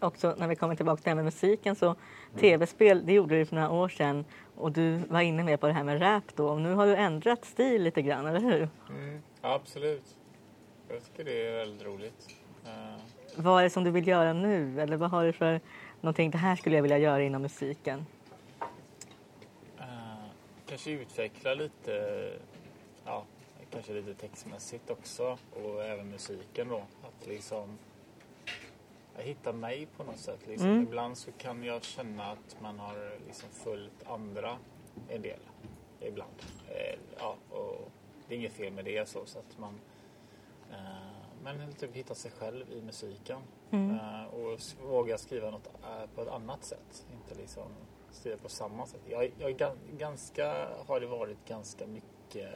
också 0.00 0.34
när 0.38 0.48
vi 0.48 0.56
kommer 0.56 0.74
tillbaka 0.76 0.96
till 0.96 1.04
det 1.04 1.10
här 1.10 1.14
med 1.16 1.24
musiken 1.24 1.76
så 1.76 1.94
tv-spel, 2.38 3.06
det 3.06 3.12
gjorde 3.12 3.38
du 3.38 3.46
för 3.46 3.54
några 3.56 3.70
år 3.70 3.88
sedan 3.88 4.24
och 4.56 4.72
du 4.72 4.96
var 4.96 5.20
inne 5.20 5.44
med 5.44 5.60
på 5.60 5.66
det 5.66 5.72
här 5.72 5.84
med 5.84 6.02
rap 6.02 6.24
då 6.36 6.48
och 6.48 6.60
nu 6.60 6.74
har 6.74 6.86
du 6.86 6.96
ändrat 6.96 7.44
stil 7.44 7.82
lite 7.82 8.02
grann, 8.02 8.26
eller 8.26 8.40
hur? 8.40 8.68
Mm, 8.90 9.22
absolut. 9.40 10.16
Jag 10.92 11.04
tycker 11.04 11.24
det 11.24 11.46
är 11.46 11.52
väldigt 11.56 11.86
roligt. 11.86 12.28
Eh, 12.66 13.00
Vad 13.36 13.58
är 13.60 13.64
det 13.64 13.70
som 13.70 13.84
du 13.84 13.90
vill 13.90 14.08
göra 14.08 14.32
nu 14.32 14.80
eller 14.80 14.96
vad 14.96 15.10
har 15.10 15.24
du 15.24 15.32
för 15.32 15.60
någonting, 16.00 16.30
det 16.30 16.38
här 16.38 16.56
skulle 16.56 16.76
jag 16.76 16.82
vilja 16.82 16.98
göra 16.98 17.22
inom 17.22 17.42
musiken? 17.42 18.06
Eh, 19.78 19.86
kanske 20.66 20.90
utveckla 20.90 21.54
lite, 21.54 22.30
ja, 23.04 23.24
kanske 23.70 23.92
lite 23.92 24.14
textmässigt 24.14 24.90
också 24.90 25.38
och 25.64 25.84
även 25.84 26.10
musiken 26.10 26.68
då. 26.68 26.78
Att 27.02 27.26
liksom 27.26 27.78
jag 29.16 29.22
hittar 29.22 29.52
mig 29.52 29.86
på 29.96 30.04
något 30.04 30.18
sätt. 30.18 30.40
Liksom. 30.46 30.68
Mm. 30.68 30.82
Ibland 30.82 31.18
så 31.18 31.32
kan 31.32 31.64
jag 31.64 31.82
känna 31.84 32.30
att 32.30 32.56
man 32.62 32.78
har 32.78 33.18
liksom 33.26 33.48
följt 33.52 34.06
andra 34.06 34.56
en 35.08 35.22
del. 35.22 35.40
Ibland. 36.00 36.32
Eh, 36.68 36.98
ja, 37.18 37.36
och 37.50 37.90
det 38.28 38.34
är 38.34 38.38
inget 38.38 38.52
fel 38.52 38.72
med 38.72 38.84
det 38.84 39.08
så, 39.08 39.26
så 39.26 39.38
att 39.38 39.58
man 39.58 39.74
eh, 39.74 39.91
men 41.42 41.72
typ 41.72 41.94
hitta 41.94 42.14
sig 42.14 42.30
själv 42.30 42.72
i 42.72 42.82
musiken. 42.82 43.40
Mm. 43.70 43.98
Eh, 43.98 44.24
och 44.26 44.60
våga 44.88 45.18
skriva 45.18 45.50
något 45.50 45.66
eh, 45.66 46.06
på 46.14 46.22
ett 46.22 46.28
annat 46.28 46.64
sätt. 46.64 47.06
Inte 47.12 47.34
liksom 47.34 47.68
skriva 48.10 48.36
på 48.36 48.48
samma 48.48 48.86
sätt. 48.86 49.00
Jag, 49.10 49.32
jag 49.38 49.74
ganska, 49.98 50.68
har 50.86 51.00
det 51.00 51.06
varit 51.06 51.44
ganska 51.48 51.86
mycket 51.86 52.50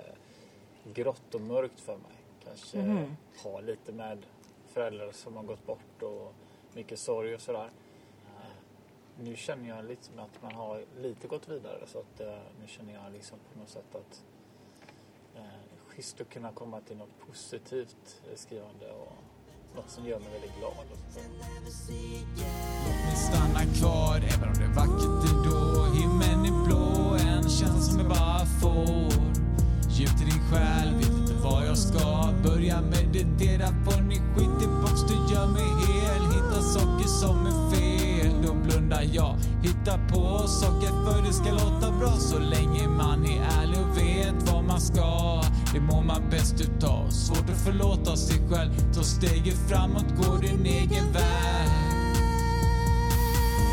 grått 0.84 1.34
och 1.34 1.40
mörkt 1.40 1.80
för 1.80 1.96
mig. 1.96 2.12
Kanske 2.44 2.78
Mhm. 2.78 3.16
ha 3.42 3.60
lite 3.60 3.92
med 3.92 4.26
föräldrar 4.66 5.12
som 5.12 5.36
har 5.36 5.42
gått 5.42 5.66
bort 5.66 6.02
och 6.02 6.34
mycket 6.74 6.98
sorg 6.98 7.34
och 7.34 7.40
sådär. 7.40 7.70
Eh, 8.26 8.50
Nu 9.18 9.36
känner 9.36 9.68
jag 9.68 9.84
lite 9.84 10.04
som 10.04 10.18
att 10.18 10.42
man 10.42 10.52
har 10.54 10.84
lite 10.98 11.28
gått 11.28 11.48
vidare 11.48 11.86
så 11.86 11.98
att 11.98 12.20
eh, 12.20 12.38
nu 12.60 12.66
känner 12.66 12.94
jag 12.94 13.12
liksom 13.12 13.38
på 13.52 13.58
något 13.58 13.68
sätt 13.68 13.94
att 13.94 14.24
eh, 15.34 15.42
schysst 15.96 16.20
att 16.20 16.30
kunna 16.30 16.52
komma 16.52 16.80
till 16.80 16.96
något 16.96 17.26
positivt 17.26 18.22
eh, 18.30 18.36
skrivande 18.36 18.86
och 18.86 19.12
något 19.76 19.90
som 19.90 20.06
gör 20.06 20.18
mig 20.18 20.28
väldigt 20.32 20.58
glad. 20.58 20.72
Låt 22.84 23.04
mig 23.06 23.16
stanna 23.16 23.60
kvar 23.78 24.16
även 24.16 24.48
om 24.48 24.54
det 24.54 24.64
är 24.64 24.74
vackert 24.74 25.30
ändå. 25.30 25.84
Himlen 25.94 26.44
är 26.44 26.64
blå, 26.66 27.16
en 27.28 27.48
känsla 27.48 27.80
som 27.80 27.98
jag 27.98 28.08
bara 28.08 28.46
får. 28.60 29.12
Djupt 29.90 30.22
i 30.22 30.24
din 30.24 30.42
själ, 30.50 30.94
vet 30.94 31.08
inte 31.08 31.34
vad 31.44 31.66
jag 31.66 31.78
ska. 31.78 32.32
Börja 32.44 32.80
meditera 32.80 33.68
på 33.84 34.00
ni 34.00 34.16
skit 34.16 34.50
skitbox 34.58 35.00
Du 35.08 35.34
gör 35.34 35.46
mig 35.46 35.70
hel, 35.86 36.22
Hitta 36.34 36.60
saker 36.62 37.08
som 37.08 37.46
är 37.46 37.70
fel. 37.74 38.42
Då 38.46 38.54
blundar 38.54 39.02
jag, 39.12 39.36
Hitta 39.62 39.98
på 40.08 40.48
saker 40.48 40.90
för 41.04 41.22
det 41.22 41.32
ska 41.32 41.50
låta 41.50 41.98
bra 41.98 42.12
Så 42.12 42.38
länge 42.38 42.88
man 42.88 43.24
är 43.24 43.42
ärlig 43.60 43.78
och 43.80 43.98
vet 43.98 44.52
vad 44.52 44.64
man 44.64 44.80
ska. 44.80 45.42
Det 45.76 45.82
mår 45.82 46.02
man 46.02 46.30
bäst 46.30 46.60
utav. 46.60 47.08
Svårt 47.10 47.50
att 47.50 47.64
förlåta 47.64 48.16
sig 48.16 48.36
själv. 48.50 48.70
Ta 48.94 49.02
steget 49.02 49.58
framåt, 49.68 50.06
gå 50.16 50.36
din 50.36 50.66
egen 50.66 51.12
väg. 51.12 51.68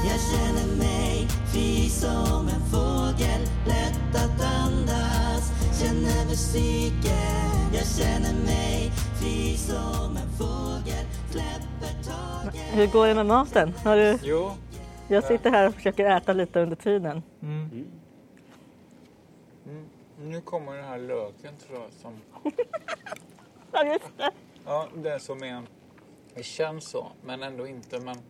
Jag 0.10 0.20
känner 0.32 0.78
mig 0.78 1.28
fri 1.54 1.89
som 1.89 2.48
en 2.48 2.62
fågel, 2.72 3.42
lätt 3.68 4.16
att 4.16 4.42
andas. 4.63 5.52
Känner 5.82 6.26
musiken 6.30 7.74
Jag 7.74 7.88
känner 7.88 8.34
mig 8.46 8.92
fri 9.22 9.58
som 9.58 10.18
en 10.18 10.30
fågel 10.38 11.06
Släpper 11.32 12.04
taget. 12.04 12.62
Hur 12.72 12.88
går 12.88 13.08
det 13.08 13.16
med 13.16 13.26
maten? 13.26 13.74
Har 13.84 13.98
du... 13.98 14.18
Jo, 14.24 14.52
Jag 15.08 15.24
sitter 15.24 15.50
här 15.52 15.68
och 15.68 15.74
försöker 15.76 16.06
äta 16.06 16.34
lite 16.34 16.60
under 16.60 16.76
tiden. 16.76 17.24
mm, 17.42 17.70
nu 20.24 20.42
kommer 20.42 20.76
den 20.76 20.86
här 20.86 20.98
löken 20.98 21.58
tror 21.68 21.80
jag 21.80 21.92
som... 22.02 22.22
Ja, 23.72 23.86
just 23.86 24.18
det. 24.18 24.32
Ja, 24.66 24.88
det 24.96 25.20
som 25.20 25.44
är... 25.44 25.62
Det 26.36 26.44
känns 26.44 26.90
så, 26.90 27.08
men 27.26 27.44
ändå 27.44 27.68
inte. 27.68 28.00
Men 28.00 28.16
det, 28.16 28.22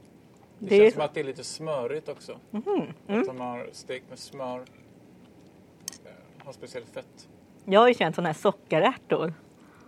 Det 0.59 0.75
är- 0.75 0.79
känns 0.81 0.93
som 0.93 1.03
att 1.03 1.13
det 1.13 1.19
är 1.19 1.23
lite 1.23 1.43
smörigt 1.43 2.09
också. 2.09 2.39
Mm. 2.51 3.21
Att 3.21 3.25
de 3.27 3.39
har 3.39 3.69
stekt 3.71 4.09
med 4.09 4.19
smör. 4.19 4.59
eh, 4.59 6.45
Har 6.45 6.53
speciellt 6.53 6.89
fett. 6.89 7.27
Jag 7.65 7.79
har 7.79 7.87
ju 7.87 7.93
känt 7.93 8.15
sådana 8.15 8.29
här 8.29 8.33
sockerärtor. 8.33 9.33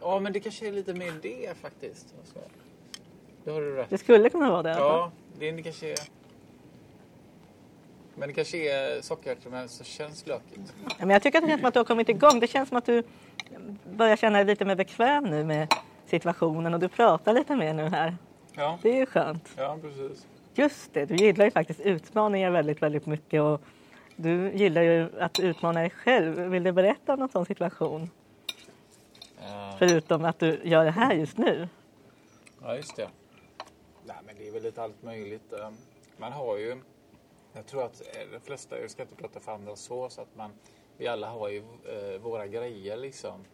Ja, 0.01 0.19
men 0.19 0.33
det 0.33 0.39
kanske 0.39 0.67
är 0.67 0.71
lite 0.71 0.93
mer 0.93 1.13
det 1.21 1.57
faktiskt. 1.61 2.13
Alltså, 2.19 2.39
det 3.43 3.51
har 3.51 3.61
du 3.61 3.75
rätt 3.75 3.89
Det 3.89 3.97
skulle 3.97 4.29
kunna 4.29 4.49
vara 4.51 4.63
det. 4.63 4.69
Ja, 4.69 5.11
det, 5.39 5.49
är- 5.49 5.53
det 5.53 5.63
kanske 5.63 5.91
är... 5.91 5.97
Men 8.15 8.27
det 8.27 8.33
kanske 8.33 8.57
är 8.57 9.01
sockerärtor 9.01 9.49
men 9.49 9.69
så 9.69 9.83
känns 9.83 10.27
lökigt. 10.27 10.73
Ja, 10.89 10.95
Men 10.99 11.09
jag 11.09 11.21
tycker 11.23 11.37
att 11.37 11.43
det 11.43 11.47
känns 11.49 11.61
som 11.61 11.67
att 11.67 11.73
du 11.73 11.79
har 11.79 11.85
kommit 11.85 12.09
igång. 12.09 12.39
Det 12.39 12.47
känns 12.47 12.69
som 12.69 12.77
att 12.77 12.85
du 12.85 13.03
börjar 13.91 14.15
känna 14.15 14.37
dig 14.37 14.45
lite 14.45 14.65
mer 14.65 14.75
bekväm 14.75 15.23
nu 15.23 15.43
med 15.43 15.73
situationen 16.05 16.73
och 16.73 16.79
du 16.79 16.87
pratar 16.87 17.33
lite 17.33 17.55
mer 17.55 17.73
nu 17.73 17.83
här. 17.89 18.17
Ja, 18.53 18.79
Det 18.81 18.89
är 18.89 18.95
ju 18.95 19.05
skönt. 19.05 19.49
ja 19.57 19.77
precis. 19.81 20.27
Just 20.53 20.93
det, 20.93 21.05
du 21.05 21.15
gillar 21.15 21.45
ju 21.45 21.51
faktiskt 21.51 21.79
utmaningar 21.79 22.51
väldigt, 22.51 22.81
väldigt 22.81 23.05
mycket 23.05 23.41
och 23.41 23.61
du 24.15 24.51
gillar 24.53 24.81
ju 24.81 25.09
att 25.19 25.39
utmana 25.39 25.79
dig 25.79 25.89
själv. 25.89 26.35
Vill 26.39 26.63
du 26.63 26.71
berätta 26.71 27.13
om 27.13 27.19
någon 27.19 27.29
sån 27.29 27.45
situation? 27.45 28.09
Eh, 29.41 29.75
Förutom 29.79 30.25
att 30.25 30.39
du 30.39 30.59
gör 30.63 30.85
det 30.85 30.91
här 30.91 31.13
just 31.13 31.37
nu. 31.37 31.67
Ja, 32.63 32.75
just 32.75 32.95
det. 32.95 33.07
Nej, 34.05 34.15
men 34.25 34.35
det 34.37 34.47
är 34.47 34.51
väl 34.51 34.63
lite 34.63 34.83
allt 34.83 35.03
möjligt. 35.03 35.53
Eh, 35.53 35.69
Man 36.17 36.31
har 36.31 36.57
ju... 36.57 36.75
Jag 37.55 37.65
tror 37.65 37.83
att 37.83 38.01
eh, 38.01 38.27
de 38.31 38.39
flesta, 38.39 38.79
jag 38.81 38.91
ska 38.91 39.01
inte 39.01 39.15
prata 39.15 39.39
för 39.39 39.51
andra 39.51 39.75
så, 39.75 40.09
så 40.09 40.21
att 40.21 40.35
man... 40.35 40.51
Vi 40.97 41.07
alla 41.07 41.29
har 41.29 41.49
ju 41.49 41.63
eh, 41.85 42.21
våra 42.21 42.47
grejer 42.47 42.97
liksom. 42.97 43.45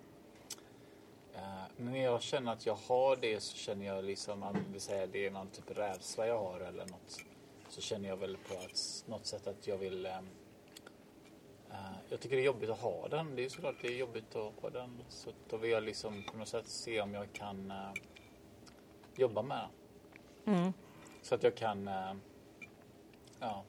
Men 1.78 1.94
när 1.94 2.04
jag 2.04 2.22
känner 2.22 2.54
att 2.54 2.66
jag 2.66 2.74
har 2.74 3.16
det 3.16 3.40
så 3.40 3.58
känner 3.58 3.86
jag 3.86 4.06
liksom 4.06 4.44
att 4.44 4.82
säga, 4.82 5.08
det 5.08 5.26
är 5.26 5.32
någon 5.32 5.48
typ 5.48 5.70
av 5.70 5.76
rädsla 5.76 6.28
jag 6.28 6.38
har 6.40 6.60
eller 6.60 6.86
något. 6.86 7.18
Så 7.70 7.82
känner 7.82 8.10
jag 8.10 8.18
väl 8.18 8.38
på 8.38 8.54
att, 8.54 9.04
något 9.08 9.26
sätt 9.26 9.48
att 9.48 9.68
jag 9.68 9.78
vill... 9.78 10.06
Eh, 10.06 10.22
jag 12.10 12.20
tycker 12.20 12.36
det 12.36 12.42
är 12.42 12.46
jobbigt 12.46 12.70
att 12.70 12.80
ha 12.80 13.08
den. 13.08 13.36
Det 13.36 13.42
är 13.42 13.44
ju 13.44 13.50
såklart 13.50 13.76
det 13.82 13.88
är 13.88 13.98
jobbigt 13.98 14.36
att 14.36 14.54
ha 14.62 14.70
den. 14.70 15.04
Så 15.10 15.30
då 15.50 15.58
vill 15.58 15.72
jag 15.72 15.84
liksom 15.84 16.24
på 16.32 16.38
något 16.38 16.48
sätt 16.48 16.68
se 16.68 17.02
om 17.02 17.14
jag 17.14 17.34
kan 17.34 17.72
eh, 17.72 17.94
jobba 19.16 19.42
med 19.42 19.68
den. 20.46 20.56
Mm. 20.56 20.74
Så 21.22 21.36
att 21.36 21.44
jag 21.44 21.56
kan 21.56 21.90
ja, 23.40 23.64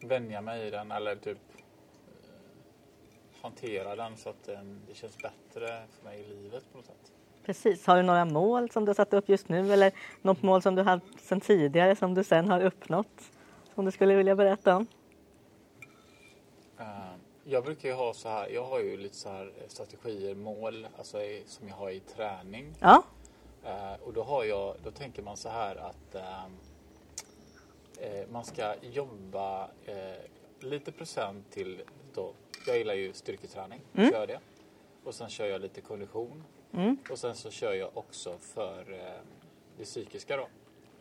vänja 0.00 0.40
mig 0.40 0.66
i 0.66 0.70
den 0.70 0.92
eller 0.92 1.16
typ 1.16 1.38
eh, 1.56 3.42
hantera 3.42 3.96
den 3.96 4.16
så 4.16 4.28
att 4.28 4.44
den, 4.44 4.80
det 4.88 4.94
känns 4.94 5.16
bättre 5.16 5.82
för 5.90 6.04
mig 6.04 6.20
i 6.20 6.24
livet 6.24 6.64
på 6.72 6.78
något 6.78 6.86
sätt. 6.86 7.12
Precis. 7.44 7.86
Har 7.86 7.96
du 7.96 8.02
några 8.02 8.24
mål 8.24 8.70
som 8.70 8.84
du 8.84 8.88
har 8.88 8.94
satt 8.94 9.12
upp 9.12 9.28
just 9.28 9.48
nu 9.48 9.72
eller 9.72 9.92
något 10.22 10.42
mål 10.42 10.62
som 10.62 10.74
du 10.74 10.82
haft 10.82 11.20
sedan 11.20 11.40
tidigare 11.40 11.96
som 11.96 12.14
du 12.14 12.24
sen 12.24 12.48
har 12.48 12.60
uppnått? 12.60 13.22
Som 13.74 13.84
du 13.84 13.90
skulle 13.90 14.14
vilja 14.14 14.36
berätta 14.36 14.76
om? 14.76 14.86
Eh, 16.78 16.86
jag 17.44 17.64
brukar 17.64 17.88
ju 17.88 17.94
ha 17.94 18.14
så 18.14 18.28
här, 18.28 18.48
jag 18.48 18.64
har 18.64 18.80
ju 18.80 18.96
lite 18.96 19.16
så 19.16 19.28
här 19.28 19.52
strategier, 19.68 20.34
mål, 20.34 20.86
alltså 20.98 21.18
som 21.46 21.68
jag 21.68 21.74
har 21.74 21.90
i 21.90 22.00
träning. 22.00 22.74
Ja, 22.80 23.02
Eh, 23.68 24.02
och 24.06 24.12
då, 24.12 24.22
har 24.22 24.44
jag, 24.44 24.74
då 24.84 24.90
tänker 24.90 25.22
man 25.22 25.36
så 25.36 25.48
här 25.48 25.76
att 25.76 26.14
eh, 28.00 28.28
man 28.30 28.44
ska 28.44 28.74
jobba 28.82 29.70
eh, 29.84 30.24
lite 30.60 30.92
procent 30.92 31.50
till 31.50 31.82
då. 32.14 32.32
Jag 32.66 32.78
gillar 32.78 32.94
ju 32.94 33.12
styrketräning, 33.12 33.80
kör 34.10 34.26
det. 34.26 34.40
Och 35.04 35.14
sen 35.14 35.28
kör 35.28 35.46
jag 35.46 35.60
lite 35.60 35.80
kondition. 35.80 36.44
Och 37.10 37.18
sen 37.18 37.34
så 37.34 37.50
kör 37.50 37.72
jag 37.74 37.96
också 37.96 38.38
för 38.38 38.92
eh, 38.92 39.20
det 39.78 39.84
psykiska 39.84 40.36
då. 40.36 40.48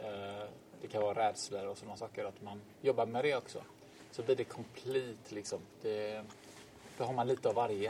Eh, 0.05 0.49
det 0.81 0.87
kan 0.87 1.01
vara 1.01 1.27
rädslor 1.27 1.65
och 1.67 1.77
sådana 1.77 1.97
saker, 1.97 2.25
att 2.25 2.41
man 2.41 2.61
jobbar 2.81 3.05
med 3.05 3.23
det 3.25 3.35
också. 3.35 3.61
Så 4.11 4.23
blir 4.23 4.35
det 4.35 4.43
complete 4.43 5.35
liksom. 5.35 5.59
Det, 5.81 6.23
då 6.97 7.03
har 7.03 7.13
man 7.13 7.27
lite 7.27 7.49
av 7.49 7.55
varje. 7.55 7.87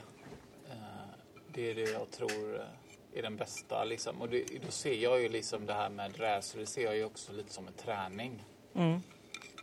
Eh, 0.70 0.76
det 1.54 1.72
är 1.72 1.76
det 1.76 1.92
jag 1.92 2.12
tror 2.12 2.56
eh, 2.56 3.20
är 3.20 3.22
den 3.22 3.36
bästa 3.36 3.84
liksom. 3.84 4.22
Och 4.22 4.30
det, 4.30 4.44
då 4.66 4.72
ser 4.72 4.94
jag 4.94 5.22
ju 5.22 5.30
liksom 5.30 5.66
det 5.66 5.74
här 5.74 5.90
med 5.90 6.18
rädsla, 6.18 6.60
det 6.60 6.66
ser 6.66 6.84
jag 6.84 6.96
ju 6.96 7.06
också 7.06 7.34
lite 7.34 7.54
som 7.54 7.68
en 7.68 7.74
träning. 7.74 8.44
Mm. 8.78 9.02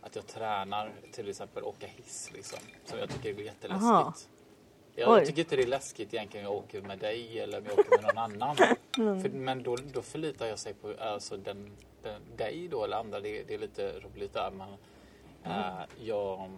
Att 0.01 0.15
jag 0.15 0.27
tränar 0.27 0.91
till 1.11 1.29
exempel 1.29 1.63
åka 1.63 1.87
hiss 1.87 2.29
liksom. 2.33 2.59
Som 2.85 2.99
jag 2.99 3.09
tycker 3.09 3.29
är 3.29 3.43
jätteläskigt. 3.43 3.83
Aha. 3.83 4.13
Jag, 4.95 5.19
jag 5.19 5.25
tycker 5.25 5.41
inte 5.41 5.55
det 5.55 5.63
är 5.63 5.67
läskigt 5.67 6.13
egentligen 6.13 6.45
om 6.45 6.53
jag 6.53 6.63
åker 6.63 6.81
med 6.81 6.99
dig 6.99 7.39
eller 7.39 7.57
om 7.57 7.65
jag 7.65 7.79
åker 7.79 8.01
med 8.01 8.15
någon 8.15 8.17
annan. 8.17 8.55
Mm. 8.97 9.21
För, 9.21 9.29
men 9.29 9.63
då, 9.63 9.77
då 9.93 10.01
förlitar 10.01 10.45
jag 10.45 10.59
sig 10.59 10.73
på 10.73 10.93
alltså 10.99 11.37
den, 11.37 11.71
den, 12.03 12.21
dig 12.35 12.67
då 12.71 12.83
eller 12.83 12.97
andra. 12.97 13.19
Det, 13.19 13.43
det 13.43 13.53
är 13.53 13.57
lite 13.57 13.91
roligt 13.99 14.33
där. 14.33 14.51
Men, 14.51 14.67
äh, 15.43 15.83
jag, 16.03 16.49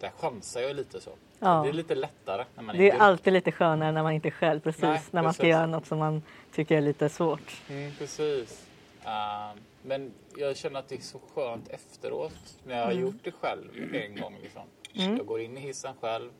där 0.00 0.10
chansar 0.10 0.60
jag 0.60 0.76
lite 0.76 1.00
så. 1.00 1.10
Ja. 1.38 1.62
Det 1.62 1.68
är 1.68 1.72
lite 1.72 1.94
lättare 1.94 2.44
när 2.54 2.62
man 2.62 2.74
är 2.74 2.78
det 2.78 2.86
är 2.86 2.90
grupp. 2.90 3.02
alltid 3.02 3.32
lite 3.32 3.52
skönare 3.52 3.92
när 3.92 4.02
man 4.02 4.12
inte 4.12 4.28
är 4.28 4.30
själv. 4.30 4.60
Precis, 4.60 4.82
Nej, 4.82 5.00
när 5.10 5.22
man 5.22 5.34
ska 5.34 5.46
göra 5.46 5.66
något 5.66 5.86
som 5.86 5.98
man 5.98 6.22
tycker 6.52 6.76
är 6.76 6.80
lite 6.80 7.08
svårt. 7.08 7.62
Mm, 7.68 7.92
precis. 7.98 8.65
Eh, 9.06 9.50
men 9.82 10.12
jag 10.36 10.56
känner 10.56 10.80
att 10.80 10.88
det 10.88 10.94
är 10.94 11.00
så 11.00 11.18
skönt 11.34 11.68
efteråt 11.68 12.58
när 12.64 12.78
jag 12.78 12.84
har 12.84 12.92
gjort 12.92 13.24
det 13.24 13.32
själv 13.32 13.94
en 13.94 14.16
gång. 14.20 14.38
Liksom. 14.42 14.62
Jag 14.92 15.26
går 15.26 15.40
in 15.40 15.56
i 15.56 15.60
hissen 15.60 15.94
själv. 16.00 16.30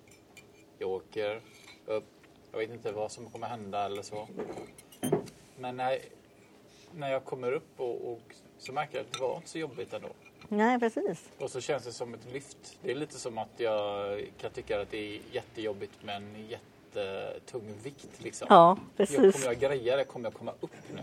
Jag 0.79 0.91
åker 0.91 1.41
upp. 1.87 2.05
Jag 2.53 2.59
vet 2.59 2.71
inte 2.71 2.93
vad 2.93 3.13
som 3.13 3.31
kommer 3.31 3.47
hända 3.47 3.85
eller 3.85 4.03
så. 4.03 4.29
Men 5.59 5.77
när, 5.77 5.99
när 6.95 7.13
jag 7.13 7.25
kommer 7.25 7.53
upp 7.53 7.81
och, 7.81 8.13
och 8.13 8.35
så 8.59 8.73
märker 8.73 8.97
jag 8.97 9.07
att 9.07 9.13
det 9.13 9.21
var 9.21 9.37
inte 9.37 9.49
så 9.49 9.59
jobbigt 9.59 9.93
ändå. 9.93 10.09
Nej, 10.49 10.79
precis. 10.79 11.29
Och 11.39 11.51
så 11.51 11.61
känns 11.61 11.85
det 11.85 11.93
som 11.93 12.15
ett 12.15 12.33
lyft. 12.33 12.79
Det 12.83 12.91
är 12.91 12.95
lite 12.95 13.19
som 13.19 13.39
att 13.39 13.49
jag 13.57 14.21
kan 14.41 14.51
tycka 14.51 14.81
att 14.81 14.91
det 14.91 14.99
är 14.99 15.21
jättejobbigt 15.33 16.03
med 16.05 16.17
en 16.17 16.49
jättetung 16.49 17.75
vikt. 17.83 18.23
Liksom. 18.23 18.47
Ja, 18.51 18.79
Jag, 18.79 18.97
precis. 18.97 19.33
kommer 19.33 19.47
jag 19.47 19.59
greja 19.59 19.97
det 19.97 20.05
kommer 20.05 20.27
jag 20.31 20.35
komma 20.35 20.53
upp 20.61 20.71
nu. 20.95 21.03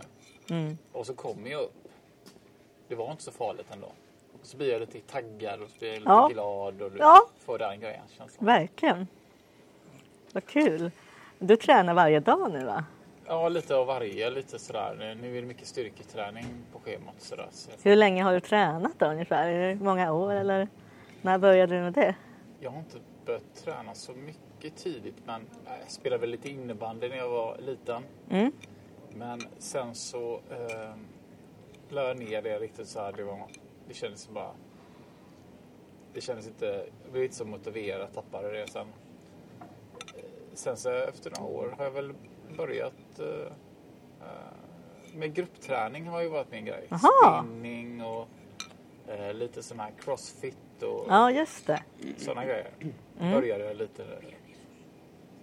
Mm. 0.50 0.78
Och 0.92 1.06
så 1.06 1.14
kommer 1.14 1.50
jag 1.50 1.62
upp. 1.62 1.74
Det 2.88 2.96
var 2.96 3.12
inte 3.12 3.24
så 3.24 3.32
farligt 3.32 3.68
ändå. 3.74 3.88
Och 4.34 4.46
så 4.46 4.58
blir 4.58 4.72
jag 4.72 4.80
lite 4.80 5.00
taggad 5.00 5.62
och 5.62 5.70
så 5.70 5.80
blir 5.80 5.90
jag 5.90 6.00
lite 6.00 6.12
Ja. 6.12 6.30
glad 6.34 6.82
och 6.82 6.92
du 6.92 6.98
Ja. 6.98 7.22
får 7.40 7.58
den 7.60 7.80
grejen. 7.80 8.04
Känslan. 8.18 8.46
Verkligen. 8.46 9.08
Vad 10.34 10.46
kul. 10.46 10.92
Du 11.40 11.56
tränar 11.56 11.94
varje 11.94 12.20
dag 12.20 12.52
nu 12.52 12.66
va? 12.66 12.86
Ja, 13.26 13.50
lite 13.50 13.76
av 13.76 13.88
varje. 13.88 14.30
Lite 14.30 14.60
sådär. 14.60 15.16
Nu 15.22 15.38
är 15.38 15.42
det 15.42 15.48
mycket 15.48 15.68
styrketräning 15.68 16.46
på 16.74 16.80
schemat. 16.80 17.16
Sådär. 17.18 17.48
Så 17.52 17.70
jag, 17.72 17.90
Hur 17.90 17.96
länge 17.96 18.24
har 18.24 18.34
du 18.34 18.40
tränat 18.40 19.00
då 19.00 19.06
ungefär? 19.06 19.48
Är 19.50 19.68
det 19.70 19.76
många 19.84 20.14
år 20.14 20.34
eller 20.34 20.68
när 21.22 21.38
började 21.38 21.76
du 21.76 21.82
med 21.82 21.94
det? 21.94 22.16
jag 22.60 22.72
har 22.72 22.80
inte 22.80 22.98
börjat 23.26 23.56
träna 23.64 23.94
så 23.94 24.12
mycket 24.14 24.76
tidigt. 24.76 25.16
Men 25.26 25.42
jag 25.82 25.92
spelade 25.92 26.22
väl 26.22 26.30
lite 26.30 26.50
innebandy 26.50 27.10
när 27.10 27.18
jag 27.18 27.30
var 27.30 27.58
liten. 27.58 28.04
Mm. 28.30 28.52
Men 29.16 29.42
sen 29.58 29.96
så 29.96 30.34
eh, 30.52 30.92
la 31.90 32.08
jag 32.08 32.18
ner 32.20 32.42
det 32.42 32.60
riktigt 32.60 32.88
så 32.88 33.00
här. 33.00 33.14
Det, 33.14 33.24
var, 33.24 33.48
det 33.88 33.94
kändes 33.94 34.22
som 34.22 34.34
bara... 34.34 34.52
Det 36.14 36.22
kändes 36.22 36.48
inte... 36.48 36.66
Jag 37.04 37.12
blev 37.12 37.24
inte 37.24 37.36
så 37.36 37.46
motiverad. 37.46 38.14
Tappade 38.14 38.52
det 38.52 38.68
sen. 38.68 38.88
Eh, 40.16 40.24
Sen 40.54 40.78
så 40.78 40.90
efter 40.90 41.32
några 41.40 41.54
år 41.54 41.76
har 41.78 41.84
jag 41.84 41.92
väl 41.92 42.14
börjat 42.58 43.20
eh, 43.20 43.26
eh, 44.22 44.28
med 45.16 45.34
gruppträning 45.34 46.08
har 46.08 46.22
ju 46.22 46.30
varit 46.30 46.52
min 46.52 46.66
grej. 46.66 46.88
Aha. 46.92 47.44
Spinning 47.44 48.04
och 48.04 48.28
eh, 49.08 49.34
lite 49.34 49.64
sån 49.64 49.80
här 49.80 49.92
crossfit 50.00 50.58
och 50.84 51.06
Ja, 51.10 51.32
just 51.32 51.68
det. 51.68 51.84
sådana 52.18 52.46
grejer. 52.46 52.70
Mm. 53.20 53.32
Började 53.32 53.64
jag 53.64 53.78
lite... 53.78 54.06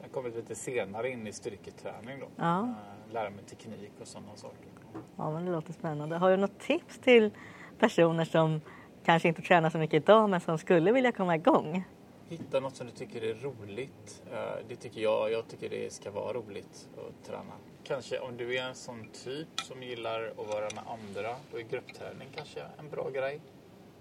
Jag 0.02 0.12
kom 0.12 0.24
lite 0.26 0.54
senare 0.54 1.10
in 1.10 1.26
i 1.26 1.32
styrketräning 1.32 2.20
då. 2.20 2.26
Ja. 2.36 2.60
Eh, 2.60 3.12
Lära 3.12 3.30
mig 3.30 3.44
teknik 3.44 3.92
och 4.00 4.06
sådana 4.08 4.36
saker. 4.36 4.68
Ja, 5.16 5.30
men 5.30 5.44
det 5.44 5.52
låter 5.52 5.72
spännande. 5.72 6.16
Har 6.16 6.30
du 6.30 6.36
något 6.36 6.58
tips 6.58 6.98
till 6.98 7.30
personer 7.78 8.24
som 8.24 8.60
kanske 9.04 9.28
inte 9.28 9.42
tränar 9.42 9.70
så 9.70 9.78
mycket 9.78 10.02
idag 10.02 10.30
men 10.30 10.40
som 10.40 10.58
skulle 10.58 10.92
vilja 10.92 11.12
komma 11.12 11.34
igång? 11.36 11.84
Hitta 12.28 12.60
något 12.60 12.76
som 12.76 12.86
du 12.86 12.92
tycker 12.92 13.22
är 13.24 13.34
roligt. 13.34 14.22
Eh, 14.32 14.38
Det 14.68 14.76
tycker 14.76 15.00
jag. 15.00 15.32
Jag 15.32 15.48
tycker 15.48 15.68
det 15.68 15.92
ska 15.92 16.10
vara 16.10 16.32
roligt 16.32 16.88
att 16.96 17.26
träna. 17.26 17.52
Kanske 17.84 18.18
om 18.18 18.36
du 18.36 18.56
är 18.56 18.62
en 18.68 18.74
sån 18.74 19.08
typ 19.24 19.48
som 19.60 19.82
gillar 19.82 20.24
att 20.38 20.48
vara 20.48 20.68
med 20.74 20.84
andra. 20.86 21.36
Då 21.52 21.58
är 21.58 21.62
gruppträning 21.62 22.28
kanske 22.36 22.60
en 22.78 22.90
bra 22.90 23.10
grej. 23.10 23.40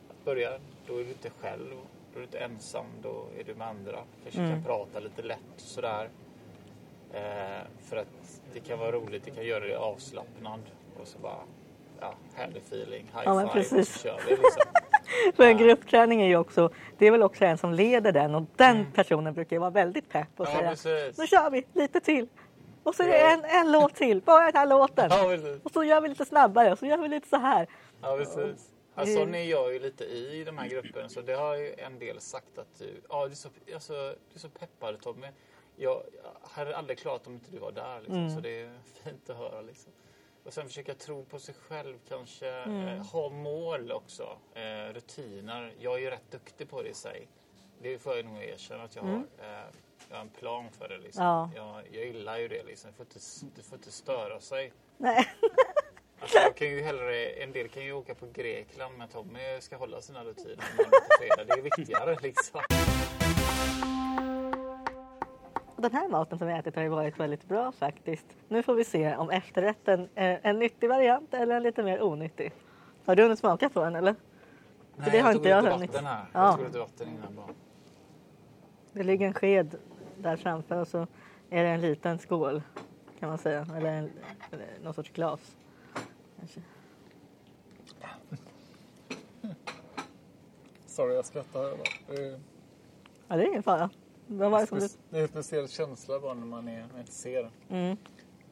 Att 0.10 0.26
börja. 0.26 0.50
Då 0.88 0.94
är 1.00 1.04
du 1.04 1.10
inte 1.10 1.30
själv. 1.30 1.76
Då 2.14 2.18
är 2.18 2.20
du 2.20 2.24
inte 2.24 2.40
ensam. 2.40 2.86
Då 3.04 3.26
är 3.40 3.44
du 3.44 3.56
med 3.56 3.68
andra. 3.68 3.98
Kanske 4.24 4.40
Mm. 4.42 4.52
kan 4.52 4.64
prata 4.64 5.00
lite 5.00 5.22
lätt 5.22 5.40
och 5.56 5.62
sådär. 5.62 6.10
Eh, 7.14 7.22
för 7.90 7.98
att 7.98 8.08
det 8.54 8.60
kan 8.60 8.80
vara 8.80 8.92
roligt, 8.92 9.26
det 9.26 9.32
kan 9.32 9.44
göra 9.46 9.66
det 9.66 9.76
avslappnad 9.78 10.60
och 11.02 11.08
så 11.08 11.20
bara, 11.20 11.36
ja, 12.00 12.14
härlig 12.36 12.58
feeling, 12.62 13.04
high 13.14 13.22
Ja, 13.26 13.34
men 13.36 13.50
five, 13.50 13.50
och 13.50 13.54
precis. 13.54 13.94
så 13.94 14.00
kör 14.00 14.20
vi 14.28 14.32
liksom. 14.32 14.64
För 15.36 15.44
en 15.44 15.58
gruppträning 15.58 16.22
är 16.22 16.28
ju 16.28 16.38
också, 16.38 16.70
det 16.98 17.08
är 17.08 17.12
väl 17.12 17.24
också 17.24 17.46
en 17.46 17.58
som 17.58 17.74
leder 17.74 18.12
den 18.12 18.36
och 18.36 18.44
den 18.56 18.86
personen 18.96 19.34
brukar 19.34 19.56
ju 19.56 19.60
vara 19.60 19.70
väldigt 19.70 20.10
pepp 20.10 20.28
och 20.38 20.48
Mm. 20.50 20.66
Ja, 20.66 20.76
säga 20.76 21.06
precis. 21.06 21.18
nu 21.20 21.28
kör 21.28 21.50
vi 21.50 21.66
lite 21.74 22.00
till. 22.00 22.28
Och 22.84 22.96
så 22.96 23.04
är 23.04 23.08
det 23.08 23.20
en, 23.32 23.46
en 23.66 23.72
låt 23.72 23.96
till, 23.96 24.22
bara 24.22 24.46
den 24.46 24.56
här 24.56 24.66
låten. 24.68 25.10
Ja. 25.14 25.60
Och 25.64 25.72
så 25.72 25.84
gör 25.84 26.02
vi 26.02 26.10
lite 26.10 26.26
snabbare 26.26 26.72
och 26.72 26.80
så 26.80 26.86
gör 26.86 26.98
vi 26.98 27.08
lite 27.08 27.28
så 27.30 27.38
här. 27.38 27.68
Ja, 28.02 28.16
precis. 28.18 28.70
Sån 28.96 29.36
är 29.36 29.44
jag 29.44 29.74
ju 29.74 29.80
lite 29.80 30.04
i 30.04 30.44
de 30.44 30.58
här 30.58 30.68
grupperna. 30.68 31.10
Så 31.10 31.22
det 31.22 31.34
har 31.34 31.56
ju 31.56 31.74
en 31.74 32.00
del 32.00 32.22
sagt 32.22 32.58
att 32.58 32.80
du, 32.80 33.02
ja, 33.10 33.26
du, 33.26 33.32
är, 33.32 33.36
så, 33.36 33.50
alltså, 33.74 33.94
du 33.94 34.36
är 34.36 34.40
så 34.40 34.50
peppad 34.50 35.02
Tommy. 35.02 35.28
Jag 35.76 36.04
hade 36.42 36.78
aldrig 36.78 37.00
klarat 37.00 37.28
om 37.28 37.34
inte 37.34 37.52
du 37.52 37.58
var 37.58 37.72
där. 37.72 38.00
Liksom. 38.00 38.30
Så 38.30 38.40
det 38.40 38.62
är 38.62 38.80
fint 39.04 39.30
att 39.30 39.38
höra. 39.38 39.62
Liksom. 39.62 39.92
Och 40.44 40.54
sen 40.54 40.68
försöka 40.68 40.94
tro 40.94 41.26
på 41.26 41.40
sig 41.40 41.56
själv 41.56 41.98
kanske. 42.08 42.50
Eh, 42.50 43.06
ha 43.06 43.30
mål 43.30 43.92
också. 43.92 44.38
Eh, 44.54 44.94
rutiner. 44.94 45.74
Jag 45.80 45.96
är 45.96 46.00
ju 46.00 46.10
rätt 46.10 46.32
duktig 46.32 46.70
på 46.70 46.82
det 46.82 46.90
i 46.90 46.94
sig. 46.94 47.28
Det 47.82 47.98
får 47.98 48.16
jag 48.16 48.26
nog 48.26 48.44
erkänna 48.44 48.84
att 48.84 48.96
jag 48.96 49.04
har. 49.04 49.16
Eh, 49.40 49.64
jag 50.10 50.16
har 50.16 50.22
en 50.22 50.30
plan 50.30 50.72
för 50.72 50.90
det. 50.90 50.98
Liksom. 50.98 51.24
Ja. 51.24 51.50
Jag, 51.56 51.84
jag 51.92 52.06
gillar 52.06 52.38
ju 52.38 52.48
det. 52.48 52.64
Liksom. 52.64 52.92
Det, 52.92 52.98
får 52.98 53.06
inte, 53.06 53.20
det 53.56 53.64
får 53.64 53.78
inte 53.78 53.92
störa 53.92 54.40
sig. 54.40 54.74
Nej. 54.98 55.26
Jag 56.34 56.56
kan 56.56 56.68
ju 56.68 56.82
hellre, 56.82 57.26
en 57.26 57.52
del 57.52 57.68
kan 57.68 57.84
ju 57.84 57.94
åka 57.94 58.16
på 58.16 58.26
Grekland 58.34 58.98
men 58.98 59.08
Tommy 59.08 59.62
ska 59.62 59.78
hålla 59.78 60.02
sina 60.02 60.24
rutiner. 60.24 60.64
Det 61.48 61.54
är 61.54 61.62
viktigare 61.62 62.18
liksom. 62.22 62.62
Den 65.78 65.92
här 65.92 66.08
maten 66.08 66.38
som 66.38 66.48
vi 66.48 66.54
ätit 66.54 66.76
har 66.76 66.84
ju 66.84 66.90
varit 66.90 67.20
väldigt 67.20 67.48
bra 67.48 67.72
faktiskt. 67.72 68.26
Nu 68.48 68.64
får 68.64 68.74
vi 68.74 68.84
se 68.84 69.16
om 69.16 69.30
efterrätten 69.30 70.10
är 70.16 70.40
en 70.44 70.60
nyttig 70.60 70.90
variant 70.90 71.34
eller 71.34 71.56
en 71.56 71.64
lite 71.64 71.84
mer 71.84 72.02
onyttig. 72.02 72.52
Har 73.06 73.16
du 73.16 73.24
hunnit 73.24 73.40
smaka 73.40 73.70
på 73.70 73.84
den 73.84 73.96
eller? 73.96 74.16
Nej, 74.96 75.10
det 75.12 75.20
har 75.20 75.30
jag 75.30 75.36
inte 75.36 75.50
jag 75.50 75.64
hunnit. 75.64 75.96
här. 75.96 76.26
Ja. 76.34 76.46
Jag 76.46 76.56
tog 76.56 76.66
lite 76.66 76.80
vatten 76.80 77.08
innan 77.08 77.36
bara. 77.36 77.48
Det 78.94 79.04
ligger 79.04 79.28
en 79.28 79.34
sked 79.34 79.76
där 80.18 80.38
framför 80.38 80.82
och 80.82 80.88
så 80.88 81.08
är 81.50 81.64
det 81.64 81.70
en 81.70 81.82
liten 81.82 82.20
skål 82.20 82.62
kan 83.20 83.30
man 83.30 83.38
säga. 83.38 83.68
Eller, 83.78 83.90
en, 83.90 84.12
eller 84.52 84.68
någon 84.84 84.94
sorts 84.94 85.10
glas. 85.10 85.56
Kanske. 86.40 86.62
Sorry, 90.86 91.16
jag 91.16 91.26
skrattar. 91.26 91.78
Det 92.08 92.24
är, 92.24 92.40
Ja, 93.28 93.36
det 93.36 93.44
är 93.44 93.48
ingen 93.48 93.64
fara. 93.64 93.90
Vad 94.28 94.52
var 94.52 94.62
det 94.62 94.68
som 94.68 94.80
du... 94.80 94.88
det 95.10 95.18
är 95.18 95.22
en 95.22 95.28
speciell 95.28 95.68
känsla 95.68 96.20
bara 96.20 96.34
när 96.34 96.46
man, 96.46 96.68
är, 96.68 96.88
man 96.92 97.00
inte 97.00 97.12
ser 97.12 97.44
det. 97.44 97.76
Mm. 97.76 97.98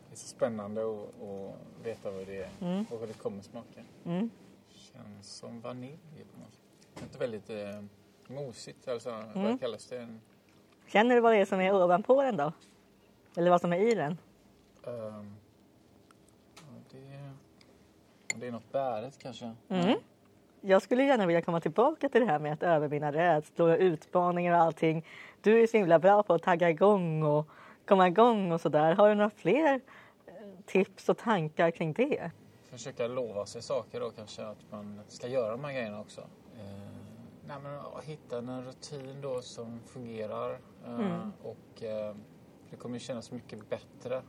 Det 0.09 0.13
är 0.13 0.17
så 0.17 0.27
spännande 0.27 0.81
att, 0.81 1.21
att 1.21 1.85
veta 1.85 2.11
vad 2.11 2.27
det 2.27 2.37
är 2.37 2.85
och 2.89 2.99
vad 2.99 3.09
det 3.09 3.13
kommer 3.13 3.41
smaka. 3.41 3.81
Mm. 4.05 4.29
Känns 4.69 5.27
som 5.35 5.61
vanilj 5.61 5.97
på 6.33 6.39
något 6.39 6.53
sätt. 6.53 6.61
Det 6.93 7.03
inte 7.03 7.17
väldigt 7.17 7.49
eh, 7.49 7.83
mosigt 8.27 8.87
eller 8.87 8.99
så. 8.99 9.09
Mm. 9.09 9.43
Vad 9.43 9.59
kallas 9.59 9.85
det? 9.85 10.17
Känner 10.87 11.15
du 11.15 11.21
vad 11.21 11.33
det 11.33 11.37
är 11.37 11.45
som 11.45 11.61
är 11.61 11.75
ovanpå 11.75 12.23
den 12.23 12.37
då? 12.37 12.53
Eller 13.35 13.51
vad 13.51 13.61
som 13.61 13.73
är 13.73 13.77
i 13.77 13.95
den? 13.95 14.17
det, 14.83 15.25
det 18.39 18.47
är 18.47 18.51
något 18.51 18.71
bärigt 18.71 19.17
kanske. 19.17 19.55
Mm. 19.69 19.99
Jag 20.61 20.81
skulle 20.81 21.03
gärna 21.03 21.25
vilja 21.25 21.41
komma 21.41 21.59
tillbaka 21.59 22.09
till 22.09 22.21
det 22.21 22.27
här 22.27 22.39
med 22.39 22.53
att 22.53 22.63
övervinna 22.63 23.11
rädslor 23.11 23.69
och 23.69 23.79
utmaningar 23.79 24.53
och 24.53 24.59
allting. 24.59 25.05
Du 25.41 25.63
är 25.63 25.67
så 25.67 25.77
himla 25.77 25.99
bra 25.99 26.23
på 26.23 26.33
att 26.33 26.43
tagga 26.43 26.69
igång 26.69 27.23
och 27.23 27.47
komma 27.85 28.07
igång 28.07 28.51
och 28.51 28.61
sådär. 28.61 28.95
Har 28.95 29.09
du 29.09 29.15
några 29.15 29.29
fler 29.29 29.81
eh, 30.25 30.33
tips 30.65 31.09
och 31.09 31.17
tankar 31.17 31.71
kring 31.71 31.93
det? 31.93 32.31
försöka 32.77 33.07
lova 33.07 33.45
sig 33.45 33.61
saker 33.61 33.99
då 33.99 34.09
kanske 34.09 34.45
att 34.45 34.71
man 34.71 35.01
ska 35.07 35.27
göra 35.27 35.51
de 35.51 35.63
här 35.63 35.73
grejerna 35.73 35.99
också. 35.99 36.21
Eh, 36.55 36.97
nej, 37.47 37.57
men, 37.63 37.79
hitta 38.03 38.37
en 38.37 38.65
rutin 38.65 39.21
då 39.21 39.41
som 39.41 39.79
fungerar 39.85 40.59
eh, 40.85 41.27
och 41.41 41.83
eh, 41.83 42.15
det 42.69 42.75
kommer 42.75 42.99
kännas 42.99 43.31
mycket 43.31 43.69
bättre 43.69 44.21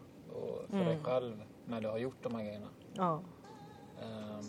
för 0.69 0.85
dig 0.85 0.99
själv 1.03 1.43
när 1.65 1.81
du 1.81 1.89
har 1.89 1.99
gjort 1.99 2.23
de 2.23 2.35
här 2.35 2.43
grejerna. 2.43 2.69
Ja. 2.95 3.21
Eh, 4.03 4.41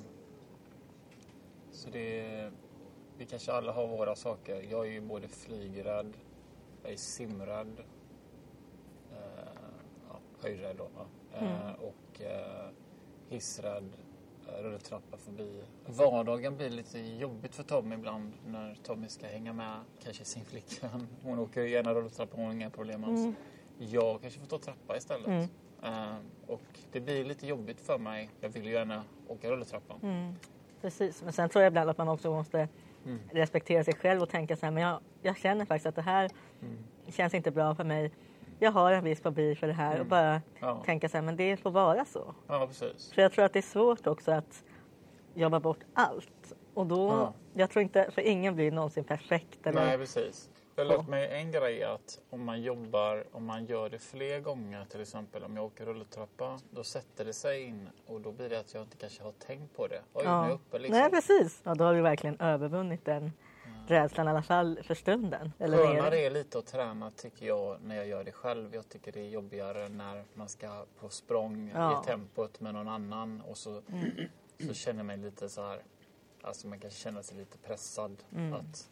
så 1.72 1.90
det, 1.90 2.52
vi 3.18 3.26
kanske 3.26 3.52
alla 3.52 3.72
har 3.72 3.88
våra 3.88 4.16
saker. 4.16 4.66
Jag 4.72 4.88
är 4.88 4.92
ju 4.92 5.02
både 5.02 5.28
flygrädd, 5.28 6.14
jag 6.84 6.92
är 6.92 6.98
simrädd, 6.98 7.80
eh, 9.12 9.18
ja, 10.10 10.20
höjdrädd 10.42 10.76
då. 10.78 10.90
Eh, 11.38 11.72
och 11.72 12.22
eh, 12.22 12.70
hissrädd, 13.30 13.90
rulltrappa 14.62 15.18
förbi. 15.18 15.64
Vardagen 15.86 16.58
blir 16.58 16.70
lite 16.70 17.00
jobbigt 17.00 17.56
för 17.56 17.64
Tommy 17.64 17.96
ibland 17.96 18.34
när 18.46 18.76
Tommy 18.84 19.08
ska 19.08 19.28
hänga 19.28 19.54
med 19.54 19.80
kanske 20.04 20.26
sin 20.26 20.46
flickvän. 20.46 21.08
Hon 21.24 21.40
åker 21.40 21.62
gärna 21.62 21.94
rulltrappa, 21.94 22.36
hon 22.36 22.46
har 22.46 22.54
inga 22.54 22.70
problem 22.70 23.04
alls. 23.04 23.36
Jag 23.78 24.22
kanske 24.22 24.40
får 24.40 24.48
ta 24.48 24.58
trappa 24.58 24.98
istället. 24.98 25.50
Eh, 25.84 26.16
och 26.48 26.62
det 26.92 27.00
blir 27.00 27.26
lite 27.26 27.48
jobbigt 27.48 27.82
för 27.82 27.98
mig. 27.98 28.30
Jag 28.42 28.50
vill 28.50 28.66
ju 28.66 28.72
gärna 28.72 29.04
åka 29.30 29.50
rulltrappa. 29.52 29.96
Precis, 30.82 31.24
men 31.24 31.34
sen 31.34 31.50
tror 31.50 31.64
jag 31.64 31.72
ibland 31.72 31.90
att 31.90 31.98
man 31.98 32.10
också 32.10 32.32
måste 32.32 32.68
Mm. 33.06 33.20
respektera 33.32 33.84
sig 33.84 33.94
själv 33.94 34.22
och 34.22 34.30
tänka 34.30 34.56
så 34.56 34.66
här, 34.66 34.72
men 34.74 34.84
jag, 34.84 35.00
jag 35.22 35.38
känner 35.38 35.66
faktiskt 35.66 35.86
att 35.86 35.96
det 35.96 36.02
här 36.02 36.30
känns 37.08 37.34
inte 37.34 37.52
bra 37.52 37.76
för 37.76 37.84
mig. 37.84 38.12
Jag 38.60 38.72
har 38.72 38.92
en 38.92 39.04
viss 39.04 39.22
fobi 39.22 39.56
för 39.56 39.68
det 39.68 39.74
här 39.74 40.00
och 40.00 40.06
bara 40.06 40.30
Mm. 40.30 40.42
Ja. 40.60 40.82
tänka 40.86 41.10
så 41.10 41.18
här, 41.18 41.22
men 41.22 41.36
det 41.36 41.58
får 41.58 41.72
vara 41.72 42.06
så. 42.06 42.36
Ja, 42.48 42.68
precis. 42.68 43.12
För 43.14 43.22
jag 43.22 43.32
tror 43.32 43.46
att 43.46 43.54
det 43.54 43.60
är 43.60 43.64
svårt 43.64 44.08
också 44.08 44.32
att 44.32 44.64
jobba 45.34 45.60
bort 45.60 45.80
allt. 45.94 46.54
Och 46.74 46.88
då, 46.88 47.08
Ja. 47.08 47.34
jag 47.54 47.70
tror 47.70 47.84
inte, 47.84 48.12
för 48.12 48.22
ingen 48.22 48.56
blir 48.56 48.72
någonsin 48.72 49.04
perfekt. 49.04 49.68
Eller, 49.68 49.86
Nej, 49.86 49.98
precis. 49.98 50.50
Lärt 50.84 51.08
mig 51.08 51.30
en 51.32 51.52
grej 51.52 51.84
att 51.84 52.20
om 52.30 52.44
man 52.46 52.62
jobbar, 52.62 53.24
om 53.32 53.46
man 53.46 53.66
gör 53.66 53.90
det 53.90 54.00
fler 54.00 54.40
gånger, 54.40 54.86
till 54.86 55.02
exempel 55.02 55.44
om 55.44 55.56
jag 55.56 55.66
åker 55.66 55.86
rulltrappa, 55.86 56.60
då 56.72 56.84
sätter 56.84 57.26
det 57.26 57.34
sig 57.34 57.62
in 57.64 57.90
och 58.06 58.22
då 58.22 58.32
blir 58.32 58.50
det 58.50 58.60
att 58.60 58.74
jag 58.74 58.84
inte 58.84 58.98
kanske 58.98 59.24
har 59.24 59.32
tänkt 59.32 59.76
på 59.76 59.88
det. 59.88 60.02
Oj, 60.14 60.24
nu 60.24 60.30
är 60.30 60.52
uppe 60.52 60.80
liksom. 60.80 61.00
Nej, 61.00 61.10
precis. 61.10 61.62
Ja, 61.64 61.76
då 61.76 61.84
har 61.84 61.94
du 61.94 62.02
verkligen 62.02 62.40
övervunnit 62.40 63.06
den 63.06 63.32
rädslan 63.88 64.28
i 64.28 64.30
alla 64.30 64.42
fall 64.42 64.80
för 64.84 64.96
stunden. 64.96 65.54
Eller 65.60 65.78
Skönare 65.78 66.20
är 66.20 66.30
lite 66.32 66.60
att 66.60 66.66
träna 66.66 67.12
tycker 67.12 67.46
jag 67.46 67.82
när 67.82 67.96
jag 67.96 68.08
gör 68.08 68.24
det 68.24 68.32
själv. 68.32 68.76
Jag 68.76 68.90
tycker 68.90 69.12
det 69.12 69.20
är 69.20 69.30
jobbigare 69.30 69.90
när 69.90 70.24
man 70.34 70.50
ska 70.50 70.86
på 71.00 71.10
språng 71.10 71.72
Ja. 71.76 72.02
i 72.02 72.06
tempot 72.06 72.60
med 72.60 72.74
någon 72.74 72.88
annan 72.88 73.42
och 73.42 73.58
så, 73.58 73.82
så 74.68 74.74
känner 74.74 75.00
jag 75.00 75.06
mig 75.06 75.18
lite 75.18 75.50
så 75.50 75.62
här, 75.62 75.80
alltså 76.42 76.68
man 76.68 76.80
kan 76.80 76.92
känna 76.92 77.24
sig 77.24 77.38
lite 77.38 77.58
pressad 77.58 78.24
att 78.54 78.90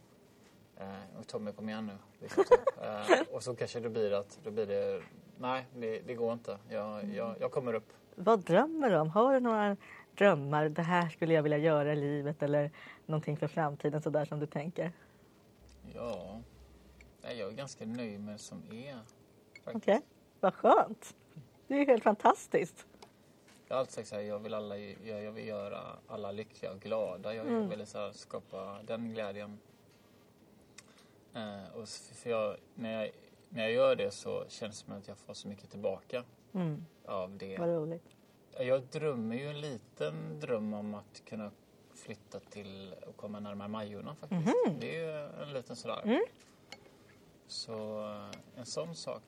eh, 0.80 1.20
och 1.20 1.28
Tommy 1.28 1.52
kom 1.52 1.70
igen 1.70 1.86
nu. 1.86 1.98
Liksom 2.20 2.44
så. 2.48 2.84
eh, 2.84 3.22
och 3.36 3.44
så 3.44 3.56
kanske 3.56 3.80
det 3.80 3.90
blir 3.90 4.14
att 4.14 4.40
då 4.44 4.52
blir 4.52 4.66
det, 4.68 5.02
nej 5.38 5.66
det, 5.76 6.00
det 6.00 6.14
går 6.16 6.34
inte. 6.34 6.58
Jag, 6.70 7.04
jag, 7.14 7.36
jag 7.40 7.52
kommer 7.52 7.74
upp. 7.74 7.94
Vad 8.16 8.40
drömmer 8.40 8.90
du 8.90 8.98
om? 8.98 9.10
Har 9.10 9.34
du 9.34 9.40
några 9.40 9.78
drömmar? 10.18 10.70
Det 10.70 10.82
här 10.82 11.10
skulle 11.10 11.34
jag 11.34 11.44
vilja 11.44 11.58
göra 11.58 11.94
i 11.94 11.96
livet 11.96 12.44
eller 12.44 12.72
någonting 13.06 13.38
för 13.38 13.48
framtiden 13.48 14.02
sådär 14.02 14.26
som 14.26 14.40
du 14.40 14.46
tänker? 14.46 14.92
Ja, 15.94 16.40
jag 17.22 17.48
är 17.48 17.52
ganska 17.52 17.86
nöjd 17.86 18.20
med 18.20 18.34
det 18.36 18.40
som 18.40 18.64
är. 18.72 19.00
Okej, 19.74 20.02
vad 20.40 20.54
skönt. 20.54 21.16
Det 21.68 21.74
är 21.74 21.80
ju 21.80 21.86
helt 21.86 22.04
fantastiskt. 22.04 22.88
Jag 23.68 23.76
har 23.76 23.80
alltid 23.80 23.94
sagt 23.94 24.08
så 24.08 24.16
här, 24.16 24.22
jag 24.22 24.40
vill, 24.40 24.54
alla, 24.54 24.78
jag, 24.78 25.24
jag 25.24 25.32
vill 25.32 25.48
göra 25.48 25.80
alla 26.08 26.32
lyckliga 26.32 26.72
och 26.72 26.80
glada. 26.80 27.34
Jag 27.36 27.48
Mm. 27.48 27.70
vill 27.70 27.88
så 27.88 27.98
här, 28.00 28.12
skapa 28.12 28.78
den 28.84 29.14
glädjen. 29.14 29.60
Eh, 31.38 31.76
och 31.76 31.88
för 31.90 32.30
jag, 32.30 32.58
när, 32.76 33.04
jag, 33.04 33.12
när 33.50 33.64
jag 33.64 33.72
gör 33.72 33.96
det 33.96 34.12
så 34.12 34.46
känns 34.48 34.80
det 34.82 34.86
som 34.86 34.98
att 34.98 35.08
jag 35.08 35.18
får 35.18 35.34
så 35.34 35.48
mycket 35.48 35.70
tillbaka 35.72 36.24
Mm, 36.54 36.86
av 37.06 37.38
det. 37.38 37.58
vad 37.60 37.70
roligt. 37.70 38.04
Jag 38.60 38.82
drömmer 38.84 39.36
ju 39.36 39.50
en 39.50 39.62
liten 39.62 40.40
dröm 40.40 40.74
om 40.74 40.94
att 40.96 41.22
kunna 41.26 41.52
flytta 41.96 42.40
till 42.40 42.96
och 43.08 43.18
komma 43.18 43.40
närmare 43.40 43.68
Majorna 43.68 44.16
faktiskt. 44.16 44.46
Mhm. 44.66 44.80
Det 44.80 44.96
är 44.98 45.02
ju 45.04 45.44
en 45.44 45.54
liten 45.54 45.76
sådär. 45.76 46.02
Mm. 46.04 46.22
Så 47.48 48.00
eh, 48.00 48.60
en 48.60 48.66
sån 48.66 48.96
sak. 48.96 49.24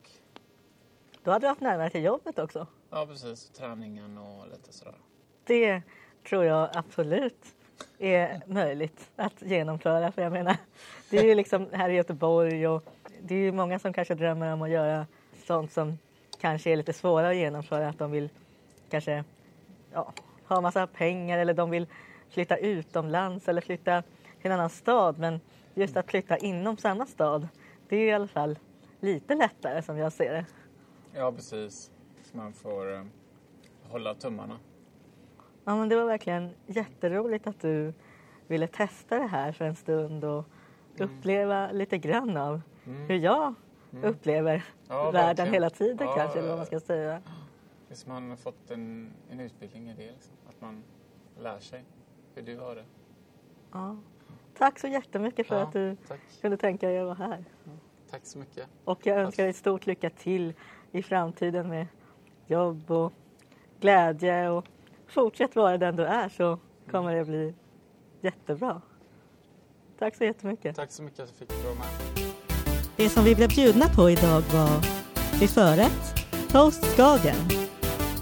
Då 1.24 1.32
hade 1.32 1.44
du 1.44 1.48
haft 1.48 1.62
närmare 1.62 1.90
till 1.90 2.04
jobbet 2.04 2.40
också. 2.40 2.68
Ja 2.90 3.06
precis, 3.06 3.50
träningen 3.50 4.18
och 4.18 4.48
lite 4.48 4.74
sådär. 4.74 4.96
Det 5.44 5.82
tror 6.30 6.46
jag 6.46 6.70
absolut 6.74 7.56
är 8.00 8.42
möjligt 8.46 9.10
att 9.16 9.42
genomföra. 9.42 10.12
För 10.12 10.22
jag 10.22 10.32
menar, 10.32 10.58
det 11.10 11.18
är 11.18 11.24
ju 11.24 11.36
liksom 11.36 11.68
här 11.72 11.90
i 11.90 11.94
Göteborg 11.94 12.68
och 12.68 12.84
det 13.22 13.36
är 13.36 13.40
ju 13.40 13.52
många 13.52 13.80
som 13.80 13.94
kanske 13.94 14.16
drömmer 14.16 14.54
om 14.54 14.62
att 14.62 14.70
göra 14.70 15.06
sånt 15.48 15.72
som 15.72 15.98
kanske 16.42 16.70
är 16.70 16.76
lite 16.76 16.94
svårare 16.94 17.30
att 17.30 17.36
genomföra. 17.36 17.90
Att 17.90 18.00
de 18.00 18.12
vill 18.12 18.30
kanske 18.90 19.24
ja, 19.94 20.14
ha 20.48 20.62
massa 20.62 20.88
pengar 20.88 21.38
eller 21.38 21.54
de 21.54 21.70
vill 21.70 21.88
flytta 22.30 22.58
utomlands 22.58 23.48
eller 23.48 23.62
flytta 23.62 24.02
till 24.42 24.52
en 24.52 24.52
annan 24.52 24.70
stad. 24.70 25.20
Men 25.20 25.40
just 25.74 25.98
att 25.98 26.10
flytta 26.10 26.38
inom 26.38 26.78
samma 26.78 27.06
stad, 27.06 27.48
det 27.90 27.96
är 27.96 28.08
i 28.08 28.12
alla 28.12 28.28
fall 28.28 28.60
lite 29.00 29.36
lättare 29.36 29.82
som 29.82 29.98
jag 29.98 30.14
ser 30.14 30.34
det. 30.34 30.46
Ja, 31.14 31.32
precis. 31.32 31.92
Så 32.32 32.38
man 32.38 32.54
får 32.54 32.94
eh, 32.94 33.04
hålla 33.84 34.16
tummarna. 34.16 34.60
Ja, 35.70 35.76
men 35.76 35.90
det 35.90 35.96
var 35.96 36.06
verkligen 36.06 36.50
jätteroligt 36.68 37.48
att 37.48 37.62
du 37.62 37.94
ville 38.48 38.68
testa 38.68 39.20
det 39.20 39.28
här 39.28 39.52
för 39.52 39.66
en 39.66 39.76
stund 39.76 40.24
och 40.26 40.46
uppleva 40.98 41.72
lite 41.72 41.98
grann 41.98 42.38
av 42.38 42.62
hur 42.84 43.16
jag 43.16 43.54
upplever 44.04 44.54
Mm. 44.54 44.64
Ja, 44.90 45.12
världen 45.12 45.26
verkligen. 45.26 45.54
hela 45.54 45.70
tiden 45.70 46.08
Ja, 46.08 46.16
kanske, 46.16 46.40
eller 46.40 46.50
vad 46.50 46.58
man 46.58 46.66
ska 46.66 46.80
säga. 46.80 47.22
Som 47.92 48.14
man 48.14 48.38
fått 48.38 48.72
en, 48.72 49.14
en 49.32 49.40
utbildning 49.40 49.90
i 49.90 49.94
det. 49.94 50.12
Liksom. 50.12 50.34
Att 50.50 50.62
man 50.62 50.84
lär 51.40 51.60
sig 51.60 51.84
hur 52.36 52.42
du 52.42 52.58
har 52.58 52.76
det. 52.76 52.86
Ja. 53.72 53.98
Tack 54.58 54.80
så 54.80 54.88
jättemycket 54.88 55.48
för 55.48 55.56
Ja, 55.56 55.62
att 55.62 55.74
du 55.74 55.96
Tack. 56.08 56.20
kunde 56.42 56.58
tänka 56.58 56.88
dig 56.88 57.00
att 57.00 57.06
vara 57.06 57.28
här. 57.30 57.46
Tack 58.12 58.26
så 58.26 58.40
mycket. 58.40 58.68
Och 58.86 59.06
jag 59.06 59.18
önskar 59.20 59.44
dig 59.44 59.54
stort 59.54 59.86
lycka 59.86 60.10
till 60.10 60.54
i 60.92 61.04
framtiden 61.04 61.70
med 61.70 61.88
jobb 62.48 62.92
och 62.92 63.14
glädje. 63.80 64.50
Och 64.50 64.66
fortsätt 65.12 65.56
vara 65.56 65.78
den 65.78 65.96
du 65.96 66.06
är 66.06 66.30
så 66.30 66.60
kommer 66.92 67.16
det 67.16 67.26
bli 67.26 67.54
jättebra. 68.22 68.82
Tack 70.00 70.16
så 70.16 70.24
jättemycket. 70.24 70.76
Tack 70.76 70.92
så 70.92 71.04
mycket 71.04 71.20
att 71.20 71.30
jag 71.30 71.38
fick 71.38 71.64
vara 71.64 71.76
med. 71.76 71.88
Det 72.98 73.10
som 73.10 73.24
vi 73.24 73.36
blev 73.36 73.50
bjudna 73.50 73.86
på 73.96 74.10
idag 74.10 74.42
var 74.54 74.82
till 75.40 75.50
förrätt 75.50 76.26
toast 76.52 76.86
skagen. 76.86 77.50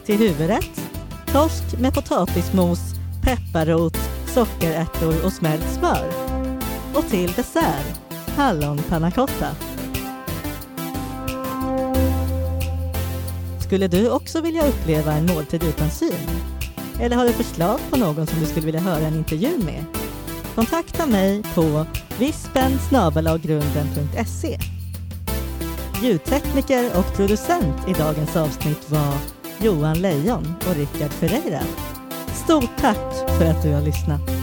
Till 0.06 0.17
huvudrätt 0.17 0.88
torsk 1.28 1.80
med 1.80 1.93
potatismos, 1.93 2.80
pepparrot, 3.23 3.97
sockerärtor 4.28 5.26
och 5.26 5.34
smält 5.34 5.63
smör. 5.63 6.08
Och 6.95 7.04
till 7.04 7.32
dessert 7.32 8.02
hallon 8.38 8.78
panna 8.78 9.12
cotta. 9.12 9.56
Skulle 13.60 13.88
du 13.88 14.12
också 14.12 14.41
vilja 14.41 14.67
uppleva 14.67 15.13
en 15.13 15.26
måltid 15.26 15.63
utan 15.63 15.89
syn? 15.89 16.56
Eller 17.01 17.15
har 17.15 17.25
du 17.25 17.33
förslag 17.33 17.79
på 17.89 17.97
någon 17.97 18.27
som 18.27 18.39
du 18.39 18.45
skulle 18.45 18.65
vilja 18.65 18.81
höra 18.81 19.07
en 19.07 19.15
intervju 19.15 19.57
med? 19.57 19.86
Kontakta 20.55 21.05
mig 21.05 21.43
på 21.55 21.86
vispen 22.19 22.79
Ljudtekniker 26.03 26.97
och 26.97 27.15
producent 27.15 27.88
i 27.88 27.93
dagens 27.93 28.36
avsnitt 28.36 28.89
var 28.89 29.13
Johan 29.62 30.01
Lejon 30.01 30.53
och 30.69 30.75
Rickard 30.75 31.12
Ferreira. 31.12 31.62
Stort 32.33 32.77
tack 32.79 33.29
för 33.38 33.45
att 33.45 33.63
du 33.63 33.73
har 33.73 33.81
lyssnat. 33.81 34.37